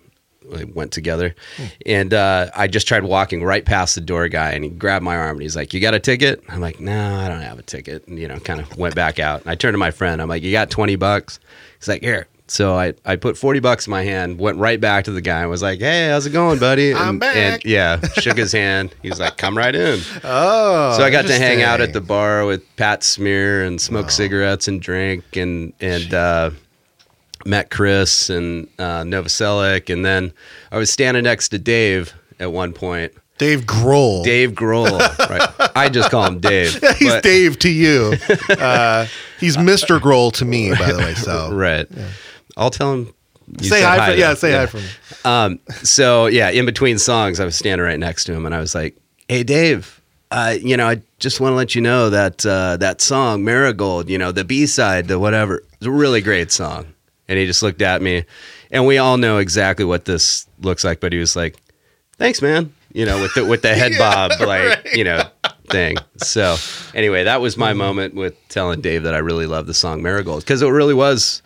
They 0.49 0.63
went 0.63 0.93
together, 0.93 1.35
and 1.85 2.13
uh, 2.13 2.49
I 2.55 2.67
just 2.67 2.87
tried 2.87 3.03
walking 3.03 3.43
right 3.43 3.65
past 3.65 3.95
the 3.95 4.01
door 4.01 4.29
guy, 4.29 4.51
and 4.51 4.63
he 4.63 4.69
grabbed 4.69 5.03
my 5.03 5.17
arm 5.17 5.31
and 5.31 5.41
he's 5.41 5.57
like, 5.57 5.73
"You 5.73 5.81
got 5.81 5.93
a 5.93 5.99
ticket?" 5.99 6.41
I'm 6.47 6.61
like, 6.61 6.79
"No, 6.79 7.15
I 7.15 7.27
don't 7.27 7.41
have 7.41 7.59
a 7.59 7.63
ticket." 7.63 8.07
And 8.07 8.17
you 8.17 8.29
know, 8.29 8.39
kind 8.39 8.61
of 8.61 8.77
went 8.77 8.95
back 8.95 9.19
out. 9.19 9.41
And 9.41 9.51
I 9.51 9.55
turned 9.55 9.73
to 9.73 9.77
my 9.77 9.91
friend. 9.91 10.21
I'm 10.21 10.29
like, 10.29 10.43
"You 10.43 10.53
got 10.53 10.69
twenty 10.69 10.95
bucks?" 10.95 11.39
He's 11.79 11.89
like, 11.89 12.01
"Here." 12.01 12.27
So 12.49 12.75
I, 12.75 12.93
I 13.05 13.17
put 13.17 13.37
40 13.37 13.59
bucks 13.59 13.87
in 13.87 13.91
my 13.91 14.03
hand, 14.03 14.39
went 14.39 14.57
right 14.57 14.79
back 14.79 15.03
to 15.05 15.11
the 15.11 15.21
guy 15.21 15.41
and 15.41 15.49
was 15.49 15.61
like, 15.61 15.79
Hey, 15.79 16.09
how's 16.09 16.25
it 16.25 16.31
going, 16.31 16.59
buddy? 16.59 16.91
And, 16.91 16.99
I'm 16.99 17.19
back. 17.19 17.35
And 17.35 17.65
yeah, 17.65 17.99
shook 18.19 18.37
his 18.37 18.51
hand. 18.53 18.95
He's 19.01 19.19
like, 19.19 19.37
Come 19.37 19.57
right 19.57 19.75
in. 19.75 19.99
Oh. 20.23 20.95
So 20.97 21.03
I 21.03 21.09
got 21.09 21.25
to 21.25 21.33
hang 21.37 21.61
out 21.61 21.81
at 21.81 21.93
the 21.93 22.01
bar 22.01 22.45
with 22.45 22.63
Pat 22.77 23.03
Smear 23.03 23.63
and 23.63 23.81
smoke 23.81 24.09
cigarettes 24.11 24.67
and 24.67 24.81
drink 24.81 25.35
and 25.35 25.73
and 25.81 26.13
uh, 26.13 26.51
met 27.45 27.69
Chris 27.69 28.29
and 28.29 28.67
uh, 28.79 29.03
Novoselic, 29.03 29.91
and 29.91 30.05
then 30.05 30.31
I 30.71 30.77
was 30.77 30.89
standing 30.89 31.23
next 31.23 31.49
to 31.49 31.59
Dave 31.59 32.13
at 32.39 32.51
one 32.51 32.73
point. 32.73 33.13
Dave 33.37 33.61
Grohl. 33.65 34.23
Dave 34.23 34.51
Grohl, 34.53 34.97
right? 35.29 35.71
I 35.75 35.89
just 35.89 36.09
call 36.09 36.25
him 36.25 36.39
Dave. 36.41 36.73
He's 36.97 37.09
but- 37.09 37.23
Dave 37.23 37.59
to 37.59 37.69
you. 37.69 38.13
Uh, 38.49 39.05
he's 39.39 39.57
Mr. 39.57 39.99
Grohl 39.99 40.33
to 40.33 40.45
me, 40.45 40.71
by 40.71 40.91
the 40.91 40.97
way. 40.97 41.13
So 41.13 41.51
right? 41.53 41.87
I'll 42.57 42.71
tell 42.71 42.91
him. 42.91 43.13
say 43.61 43.79
said 43.79 43.83
hi. 43.83 44.11
for, 44.11 44.17
yeah, 44.17 44.33
say 44.33 44.51
hi 44.51 44.65
for 44.65 44.77
me. 44.77 44.87
Um, 45.23 45.59
so 45.83 46.25
yeah, 46.25 46.49
in 46.49 46.65
between 46.65 46.97
songs, 46.97 47.39
I 47.39 47.45
was 47.45 47.55
standing 47.55 47.85
right 47.85 47.99
next 47.99 48.25
to 48.25 48.33
him, 48.33 48.45
and 48.45 48.53
I 48.53 48.59
was 48.59 48.73
like, 48.75 48.97
"Hey, 49.29 49.43
Dave, 49.43 50.01
uh, 50.31 50.55
you 50.59 50.75
know, 50.75 50.87
I 50.87 51.01
just 51.19 51.39
want 51.39 51.51
to 51.51 51.55
let 51.55 51.75
you 51.75 51.81
know 51.81 52.09
that 52.09 52.45
uh, 52.45 52.77
that 52.77 52.99
song, 52.99 53.45
Marigold, 53.45 54.09
you 54.09 54.17
know, 54.17 54.31
the 54.31 54.43
B 54.43 54.65
side, 54.65 55.07
the 55.07 55.19
whatever, 55.19 55.63
it's 55.73 55.85
a 55.85 55.91
really 55.91 56.21
great 56.21 56.51
song." 56.51 56.87
And 57.29 57.37
he 57.37 57.45
just 57.45 57.61
looked 57.61 57.81
at 57.81 58.01
me, 58.01 58.25
and 58.71 58.85
we 58.85 58.97
all 58.97 59.17
know 59.17 59.37
exactly 59.37 59.85
what 59.85 60.05
this 60.05 60.47
looks 60.61 60.83
like, 60.83 60.99
but 60.99 61.13
he 61.13 61.19
was 61.19 61.35
like, 61.35 61.55
"Thanks, 62.17 62.41
man," 62.41 62.73
you 62.91 63.05
know, 63.05 63.21
with 63.21 63.35
the 63.35 63.45
with 63.45 63.61
the 63.61 63.75
head 63.75 63.91
Yeah, 63.97 63.97
bob, 63.99 64.31
like 64.39 64.83
right. 64.83 64.93
you 64.93 65.03
know. 65.03 65.23
Thing. 65.69 65.97
So, 66.15 66.55
anyway, 66.95 67.25
that 67.25 67.41
was 67.41 67.57
my 67.57 67.73
moment 67.73 68.15
with 68.15 68.35
telling 68.47 68.79
Dave 68.79 69.03
that 69.03 69.13
I 69.13 69.17
really 69.17 69.47
love 69.47 69.67
the 69.67 69.73
song 69.73 70.01
Marigold 70.01 70.39
because 70.39 70.61
it 70.61 70.69
really 70.69 70.93
was 70.93 71.41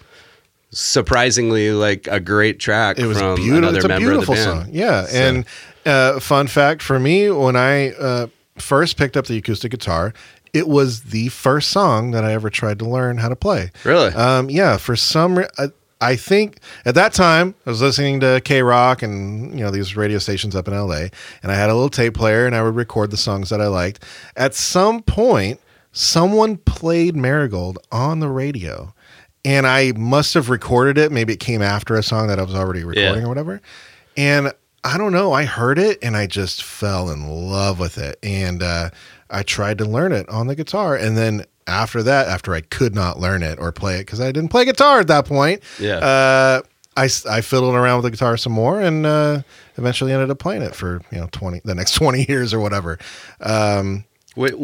surprisingly 0.72 1.72
like 1.72 2.08
a 2.08 2.20
great 2.20 2.60
track 2.60 2.98
It 3.00 3.06
was 3.08 3.18
from 3.20 3.36
beautiful. 3.36 3.58
another 3.58 3.78
It's 3.78 3.86
a 3.86 3.88
member 3.90 4.10
beautiful 4.10 4.34
of 4.34 4.40
the 4.40 4.46
band. 4.46 4.66
song. 4.66 4.70
Yeah. 4.74 5.06
So- 5.06 5.18
And 5.18 5.46
uh, 5.86 6.20
fun 6.20 6.48
fact 6.48 6.82
for 6.82 7.00
me, 7.00 7.30
when 7.30 7.56
I 7.56 7.92
uh, 7.92 8.28
first 8.58 8.98
picked 8.98 9.18
up 9.18 9.26
the 9.28 9.38
acoustic 9.38 9.72
guitar, 9.72 10.14
it 10.54 10.68
was 10.68 11.04
the 11.04 11.30
first 11.30 11.70
song 11.70 12.12
that 12.12 12.24
I 12.26 12.34
ever 12.34 12.50
tried 12.50 12.80
to 12.80 12.86
learn 12.86 13.18
how 13.18 13.30
to 13.30 13.36
play. 13.36 13.72
Really? 13.84 14.10
Um, 14.14 14.50
yeah. 14.50 14.78
For 14.78 14.96
some, 14.96 15.38
re- 15.40 15.48
I, 15.58 15.68
I 16.02 16.16
think 16.16 16.60
at 16.86 16.96
that 16.96 17.14
time 17.14 17.56
I 17.66 17.70
was 17.70 17.82
listening 17.82 18.20
to 18.22 18.42
K 18.44 18.62
Rock 18.64 19.02
and 19.04 19.54
you 19.58 19.64
know 19.64 19.72
these 19.72 19.96
radio 19.96 20.18
stations 20.18 20.56
up 20.56 20.68
in 20.68 20.74
LA, 20.74 21.06
and 21.44 21.52
I 21.52 21.56
had 21.56 21.70
a 21.70 21.74
little 21.74 21.90
tape 21.90 22.16
player 22.16 22.46
and 22.48 22.56
I 22.56 22.64
would 22.64 22.76
record 22.76 23.12
the 23.12 23.18
songs 23.18 23.50
that 23.50 23.62
I 23.62 23.68
liked. 23.68 24.04
At 24.36 24.54
some 24.56 25.04
point, 25.04 25.60
someone 25.92 26.58
played 26.58 27.16
Marigold 27.16 27.78
on 27.92 28.20
the 28.20 28.30
radio, 28.30 28.94
and 29.46 29.66
I 29.68 29.92
must 29.94 30.34
have 30.36 30.50
recorded 30.50 30.98
it. 30.98 31.12
Maybe 31.12 31.34
it 31.34 31.40
came 31.40 31.62
after 31.62 31.96
a 31.96 32.04
song 32.04 32.28
that 32.28 32.40
I 32.40 32.44
was 32.44 32.56
already 32.56 32.84
recording 32.84 33.22
Yeah. 33.22 33.26
or 33.26 33.30
whatever. 33.30 33.62
And 34.18 34.52
I 34.84 34.98
don't 34.98 35.12
know. 35.14 35.32
I 35.34 35.46
heard 35.46 35.78
it 35.80 36.00
and 36.02 36.16
I 36.18 36.28
just 36.28 36.64
fell 36.64 37.10
in 37.10 37.28
love 37.28 37.80
with 37.80 37.98
it. 37.98 38.18
And 38.24 38.62
uh, 38.64 38.90
I 39.30 39.44
tried 39.44 39.78
to 39.80 39.86
learn 39.86 40.12
it 40.12 40.28
on 40.30 40.48
the 40.48 40.56
guitar. 40.56 40.96
And 40.96 41.16
then 41.18 41.46
after 41.68 42.02
that, 42.04 42.28
after 42.28 42.54
I 42.54 42.62
could 42.62 42.94
not 42.96 43.20
learn 43.20 43.44
it 43.44 43.60
or 43.60 43.72
play 43.72 43.96
it 43.98 44.06
because 44.06 44.20
I 44.20 44.32
didn't 44.32 44.50
play 44.50 44.66
guitar 44.66 45.00
at 45.00 45.08
that 45.08 45.26
point, 45.26 45.62
Yeah. 45.80 45.98
uh, 45.98 46.62
I, 46.98 47.08
I 47.30 47.40
fiddled 47.42 47.74
around 47.76 47.98
with 47.98 48.04
the 48.06 48.12
guitar 48.12 48.36
some 48.38 48.52
more 48.54 48.82
and 48.82 49.06
uh, 49.06 49.44
eventually 49.78 50.12
ended 50.12 50.30
up 50.30 50.40
playing 50.40 50.62
it 50.62 50.76
for 50.76 51.02
you 51.12 51.20
know 51.20 51.30
twenty 51.32 51.62
the 51.64 51.74
next 51.74 51.94
twenty 51.96 52.26
years 52.28 52.54
or 52.54 52.60
whatever. 52.60 53.00
Um, 53.40 54.04
With, 54.36 54.56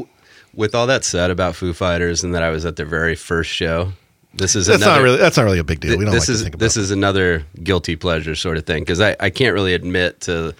with 0.54 0.76
all 0.76 0.88
that 0.88 1.06
said 1.06 1.32
about 1.32 1.56
Foo 1.56 1.72
Fighters 1.74 2.24
and 2.24 2.34
that 2.36 2.44
I 2.44 2.50
was 2.50 2.66
at 2.66 2.76
their 2.76 2.86
very 2.86 3.16
first 3.16 3.50
show, 3.50 3.94
this 4.38 4.56
is 4.56 4.68
that's 4.68 4.82
another, 4.82 4.96
not 5.00 5.04
really 5.04 5.18
that's 5.18 5.38
not 5.38 5.44
really 5.44 5.60
a 5.60 5.64
big 5.64 5.80
deal. 5.80 5.98
We 5.98 6.06
don't 6.06 6.14
this 6.14 6.28
like 6.30 6.34
is 6.36 6.40
to 6.40 6.44
think 6.46 6.56
about. 6.56 6.60
this 6.66 6.78
is 6.78 6.92
another 6.92 7.44
guilty 7.64 7.96
pleasure 7.96 8.36
sort 8.36 8.58
of 8.58 8.66
thing 8.66 8.82
because 8.84 9.02
I, 9.02 9.16
I 9.20 9.30
can't 9.30 9.54
really 9.54 9.74
admit 9.74 10.22
to 10.22 10.54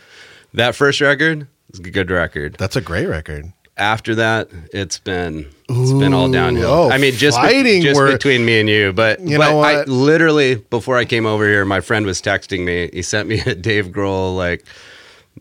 that 0.54 0.76
first 0.76 1.02
record. 1.02 1.48
It's 1.70 1.80
a 1.80 1.84
good 1.84 2.10
record. 2.10 2.56
that's 2.58 2.76
a 2.76 2.82
great 2.82 3.06
record. 3.08 3.52
After 3.76 4.16
that, 4.16 4.50
it's 4.74 4.98
been 4.98 5.48
it's 5.70 5.92
been 5.92 6.14
all 6.14 6.30
Ooh, 6.30 6.34
downhill. 6.34 6.66
oh, 6.72 6.90
I 6.90 6.98
mean, 6.98 7.14
just 7.14 7.38
fighting 7.38 7.84
just 7.84 8.00
were- 8.00 8.12
between 8.12 8.44
me 8.46 8.60
and 8.60 8.68
you, 8.68 8.92
but 8.94 9.20
You 9.20 9.38
but 9.38 9.52
know 9.52 9.60
I 9.60 9.76
what? 9.78 9.88
literally 9.88 10.56
before 10.56 10.98
I 10.98 11.06
came 11.06 11.26
over 11.28 11.46
here, 11.48 11.64
my 11.64 11.82
friend 11.82 12.06
was 12.08 12.20
texting 12.22 12.66
me. 12.66 12.90
He 12.92 13.04
sent 13.04 13.30
me 13.30 13.40
a 13.46 13.54
Dave 13.54 13.88
Grohl 13.90 14.36
like 14.36 14.66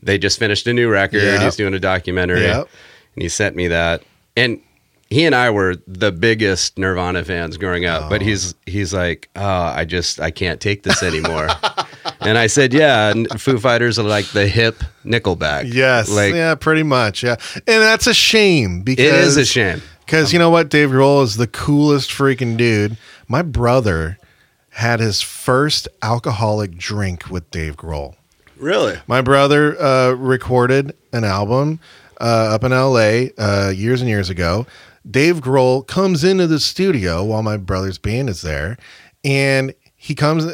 they 0.02 0.18
just 0.18 0.38
finished 0.38 0.66
a 0.66 0.74
new 0.74 0.90
record. 0.90 1.22
Yep. 1.22 1.40
He's 1.40 1.56
doing 1.56 1.72
a 1.72 1.78
documentary, 1.78 2.42
Yep. 2.42 2.68
and 3.14 3.22
he 3.22 3.30
sent 3.30 3.56
me 3.56 3.68
that. 3.68 4.02
And 4.36 4.60
he 5.10 5.24
and 5.24 5.34
I 5.34 5.50
were 5.50 5.76
the 5.86 6.10
biggest 6.10 6.78
Nirvana 6.78 7.24
fans 7.24 7.56
growing 7.56 7.84
up, 7.84 8.10
but 8.10 8.22
he's 8.22 8.54
he's 8.66 8.92
like, 8.92 9.28
oh, 9.36 9.42
I 9.44 9.84
just 9.84 10.20
I 10.20 10.30
can't 10.30 10.60
take 10.60 10.82
this 10.82 11.02
anymore. 11.02 11.48
and 12.20 12.36
I 12.36 12.48
said, 12.48 12.72
yeah, 12.72 13.12
Foo 13.36 13.58
Fighters 13.58 13.98
are 13.98 14.04
like 14.04 14.26
the 14.26 14.48
hip 14.48 14.82
Nickelback. 15.04 15.72
Yes, 15.72 16.10
like 16.10 16.34
yeah, 16.34 16.54
pretty 16.56 16.82
much, 16.82 17.22
yeah, 17.22 17.36
and 17.54 17.64
that's 17.66 18.06
a 18.06 18.14
shame 18.14 18.82
because 18.82 19.04
it 19.04 19.14
is 19.14 19.36
a 19.36 19.44
shame. 19.44 19.80
Because 20.04 20.32
you 20.32 20.38
know 20.38 20.50
what, 20.50 20.68
Dave 20.68 20.90
Grohl 20.90 21.22
is 21.22 21.36
the 21.36 21.48
coolest 21.48 22.10
freaking 22.10 22.56
dude. 22.56 22.96
My 23.28 23.42
brother 23.42 24.18
had 24.70 25.00
his 25.00 25.22
first 25.22 25.88
alcoholic 26.02 26.76
drink 26.76 27.30
with 27.30 27.50
Dave 27.50 27.76
Grohl. 27.76 28.14
Really? 28.56 28.98
My 29.06 29.20
brother 29.20 29.80
uh, 29.80 30.12
recorded 30.12 30.94
an 31.12 31.24
album 31.24 31.80
uh, 32.20 32.54
up 32.54 32.64
in 32.64 32.72
LA 32.72 33.32
uh, 33.38 33.70
years 33.70 34.00
and 34.00 34.08
years 34.08 34.30
ago. 34.30 34.66
Dave 35.08 35.40
Grohl 35.40 35.86
comes 35.86 36.24
into 36.24 36.46
the 36.46 36.58
studio 36.60 37.22
while 37.24 37.42
my 37.42 37.56
brother's 37.56 37.98
band 37.98 38.28
is 38.28 38.42
there, 38.42 38.76
and 39.24 39.74
he 39.94 40.14
comes 40.14 40.44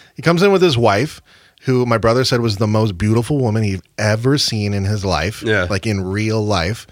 he 0.16 0.22
comes 0.22 0.42
in 0.42 0.52
with 0.52 0.62
his 0.62 0.76
wife, 0.76 1.20
who 1.62 1.86
my 1.86 1.98
brother 1.98 2.24
said 2.24 2.40
was 2.40 2.56
the 2.56 2.66
most 2.66 2.98
beautiful 2.98 3.38
woman 3.38 3.62
he'd 3.62 3.82
ever 3.98 4.38
seen 4.38 4.74
in 4.74 4.84
his 4.84 5.04
life, 5.04 5.42
Yeah. 5.42 5.66
like 5.70 5.86
in 5.86 6.00
real 6.02 6.44
life. 6.44 6.86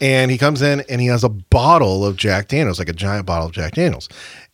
And 0.00 0.30
he 0.30 0.38
comes 0.38 0.62
in 0.62 0.82
and 0.88 1.00
he 1.00 1.06
has 1.08 1.22
a 1.22 1.28
bottle 1.28 2.04
of 2.04 2.16
Jack 2.16 2.48
Daniels, 2.48 2.78
like 2.78 2.88
a 2.88 2.92
giant 2.92 3.24
bottle 3.26 3.46
of 3.46 3.52
Jack 3.52 3.74
Daniels. 3.74 4.08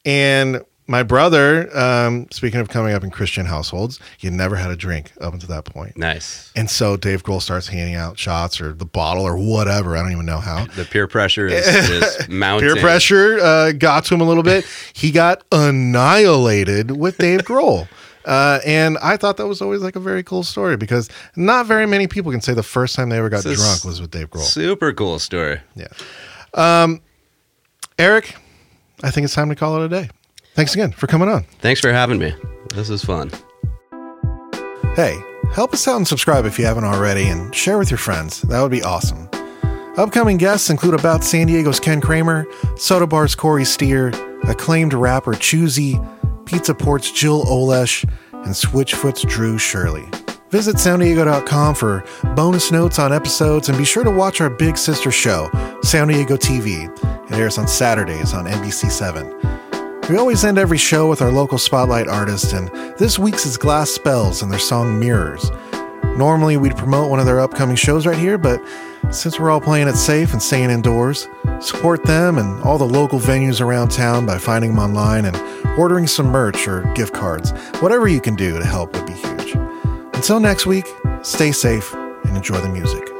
And 0.04 0.60
my 0.88 1.02
brother, 1.02 1.68
um, 1.78 2.26
speaking 2.32 2.60
of 2.60 2.70
coming 2.70 2.94
up 2.94 3.04
in 3.04 3.10
Christian 3.10 3.44
households, 3.44 4.00
he 4.16 4.30
never 4.30 4.56
had 4.56 4.70
a 4.70 4.76
drink 4.76 5.12
up 5.20 5.34
until 5.34 5.50
that 5.50 5.66
point. 5.66 5.98
Nice. 5.98 6.50
And 6.56 6.68
so 6.68 6.96
Dave 6.96 7.22
Grohl 7.22 7.42
starts 7.42 7.68
handing 7.68 7.94
out 7.94 8.18
shots 8.18 8.58
or 8.58 8.72
the 8.72 8.86
bottle 8.86 9.22
or 9.22 9.36
whatever. 9.36 9.96
I 9.96 10.02
don't 10.02 10.12
even 10.12 10.24
know 10.24 10.38
how. 10.38 10.64
The 10.64 10.86
peer 10.86 11.06
pressure 11.06 11.46
is, 11.46 11.66
is 11.90 12.28
mounting. 12.30 12.72
Peer 12.72 12.80
pressure 12.80 13.38
uh, 13.38 13.72
got 13.72 14.06
to 14.06 14.14
him 14.14 14.22
a 14.22 14.24
little 14.24 14.42
bit. 14.42 14.64
He 14.94 15.10
got 15.10 15.44
annihilated 15.52 16.96
with 16.98 17.18
Dave 17.18 17.40
Grohl. 17.40 17.86
Uh, 18.24 18.60
and 18.66 18.98
I 18.98 19.16
thought 19.16 19.38
that 19.38 19.46
was 19.46 19.62
always 19.62 19.80
like 19.80 19.96
a 19.96 20.00
very 20.00 20.22
cool 20.22 20.42
story 20.42 20.76
because 20.76 21.08
not 21.34 21.64
very 21.64 21.86
many 21.86 22.06
people 22.06 22.30
can 22.30 22.42
say 22.42 22.52
the 22.52 22.62
first 22.62 22.94
time 22.94 23.08
they 23.08 23.16
ever 23.16 23.30
got 23.30 23.46
is 23.46 23.58
drunk 23.58 23.84
was 23.84 24.02
with 24.02 24.10
Dave 24.10 24.28
Grohl. 24.28 24.42
Super 24.42 24.92
cool 24.92 25.18
story. 25.18 25.60
Yeah. 25.74 25.86
Um, 26.52 27.00
Eric, 27.98 28.36
I 29.02 29.10
think 29.10 29.24
it's 29.24 29.34
time 29.34 29.48
to 29.48 29.54
call 29.54 29.80
it 29.80 29.86
a 29.86 29.88
day. 29.88 30.10
Thanks 30.58 30.74
again 30.74 30.90
for 30.90 31.06
coming 31.06 31.28
on. 31.28 31.44
Thanks 31.60 31.80
for 31.80 31.92
having 31.92 32.18
me. 32.18 32.34
This 32.74 32.90
is 32.90 33.04
fun. 33.04 33.30
Hey, 34.96 35.16
help 35.52 35.72
us 35.72 35.86
out 35.86 35.98
and 35.98 36.08
subscribe 36.08 36.46
if 36.46 36.58
you 36.58 36.64
haven't 36.64 36.82
already 36.82 37.28
and 37.28 37.54
share 37.54 37.78
with 37.78 37.92
your 37.92 37.98
friends. 37.98 38.42
That 38.42 38.60
would 38.60 38.72
be 38.72 38.82
awesome. 38.82 39.28
Upcoming 39.96 40.36
guests 40.36 40.68
include 40.68 40.94
About 40.94 41.22
San 41.22 41.46
Diego's 41.46 41.78
Ken 41.78 42.00
Kramer, 42.00 42.44
Soda 42.76 43.06
Bar's 43.06 43.36
Corey 43.36 43.64
Steer, 43.64 44.08
acclaimed 44.48 44.94
rapper 44.94 45.34
Choosey, 45.34 45.94
Pizza 46.44 46.74
Port's 46.74 47.12
Jill 47.12 47.44
Olesh, 47.44 48.02
and 48.32 48.52
Switchfoot's 48.52 49.22
Drew 49.22 49.58
Shirley. 49.58 50.06
Visit 50.50 50.74
sounddiego.com 50.74 51.76
for 51.76 52.04
bonus 52.34 52.72
notes 52.72 52.98
on 52.98 53.12
episodes 53.12 53.68
and 53.68 53.78
be 53.78 53.84
sure 53.84 54.02
to 54.02 54.10
watch 54.10 54.40
our 54.40 54.50
big 54.50 54.76
sister 54.76 55.12
show, 55.12 55.50
SoundDiego 55.84 56.36
TV. 56.36 56.90
It 57.30 57.36
airs 57.36 57.58
on 57.58 57.68
Saturdays 57.68 58.34
on 58.34 58.46
NBC7. 58.46 59.57
We 60.08 60.16
always 60.16 60.42
end 60.42 60.56
every 60.56 60.78
show 60.78 61.06
with 61.06 61.20
our 61.20 61.30
local 61.30 61.58
spotlight 61.58 62.08
artist, 62.08 62.54
and 62.54 62.68
this 62.96 63.18
week's 63.18 63.44
is 63.44 63.58
Glass 63.58 63.90
Spells 63.90 64.40
and 64.40 64.50
their 64.50 64.58
song 64.58 64.98
Mirrors. 64.98 65.50
Normally, 66.16 66.56
we'd 66.56 66.78
promote 66.78 67.10
one 67.10 67.20
of 67.20 67.26
their 67.26 67.40
upcoming 67.40 67.76
shows 67.76 68.06
right 68.06 68.16
here, 68.16 68.38
but 68.38 68.58
since 69.10 69.38
we're 69.38 69.50
all 69.50 69.60
playing 69.60 69.86
it 69.86 69.96
safe 69.96 70.32
and 70.32 70.42
staying 70.42 70.70
indoors, 70.70 71.28
support 71.60 72.04
them 72.04 72.38
and 72.38 72.62
all 72.62 72.78
the 72.78 72.88
local 72.88 73.20
venues 73.20 73.60
around 73.60 73.90
town 73.90 74.24
by 74.24 74.38
finding 74.38 74.70
them 74.70 74.78
online 74.78 75.26
and 75.26 75.36
ordering 75.78 76.06
some 76.06 76.28
merch 76.28 76.66
or 76.66 76.90
gift 76.94 77.12
cards. 77.12 77.50
Whatever 77.80 78.08
you 78.08 78.22
can 78.22 78.34
do 78.34 78.58
to 78.58 78.64
help 78.64 78.94
would 78.94 79.04
be 79.04 79.12
huge. 79.12 79.56
Until 80.14 80.40
next 80.40 80.64
week, 80.64 80.86
stay 81.20 81.52
safe 81.52 81.92
and 81.92 82.34
enjoy 82.34 82.62
the 82.62 82.70
music. 82.70 83.17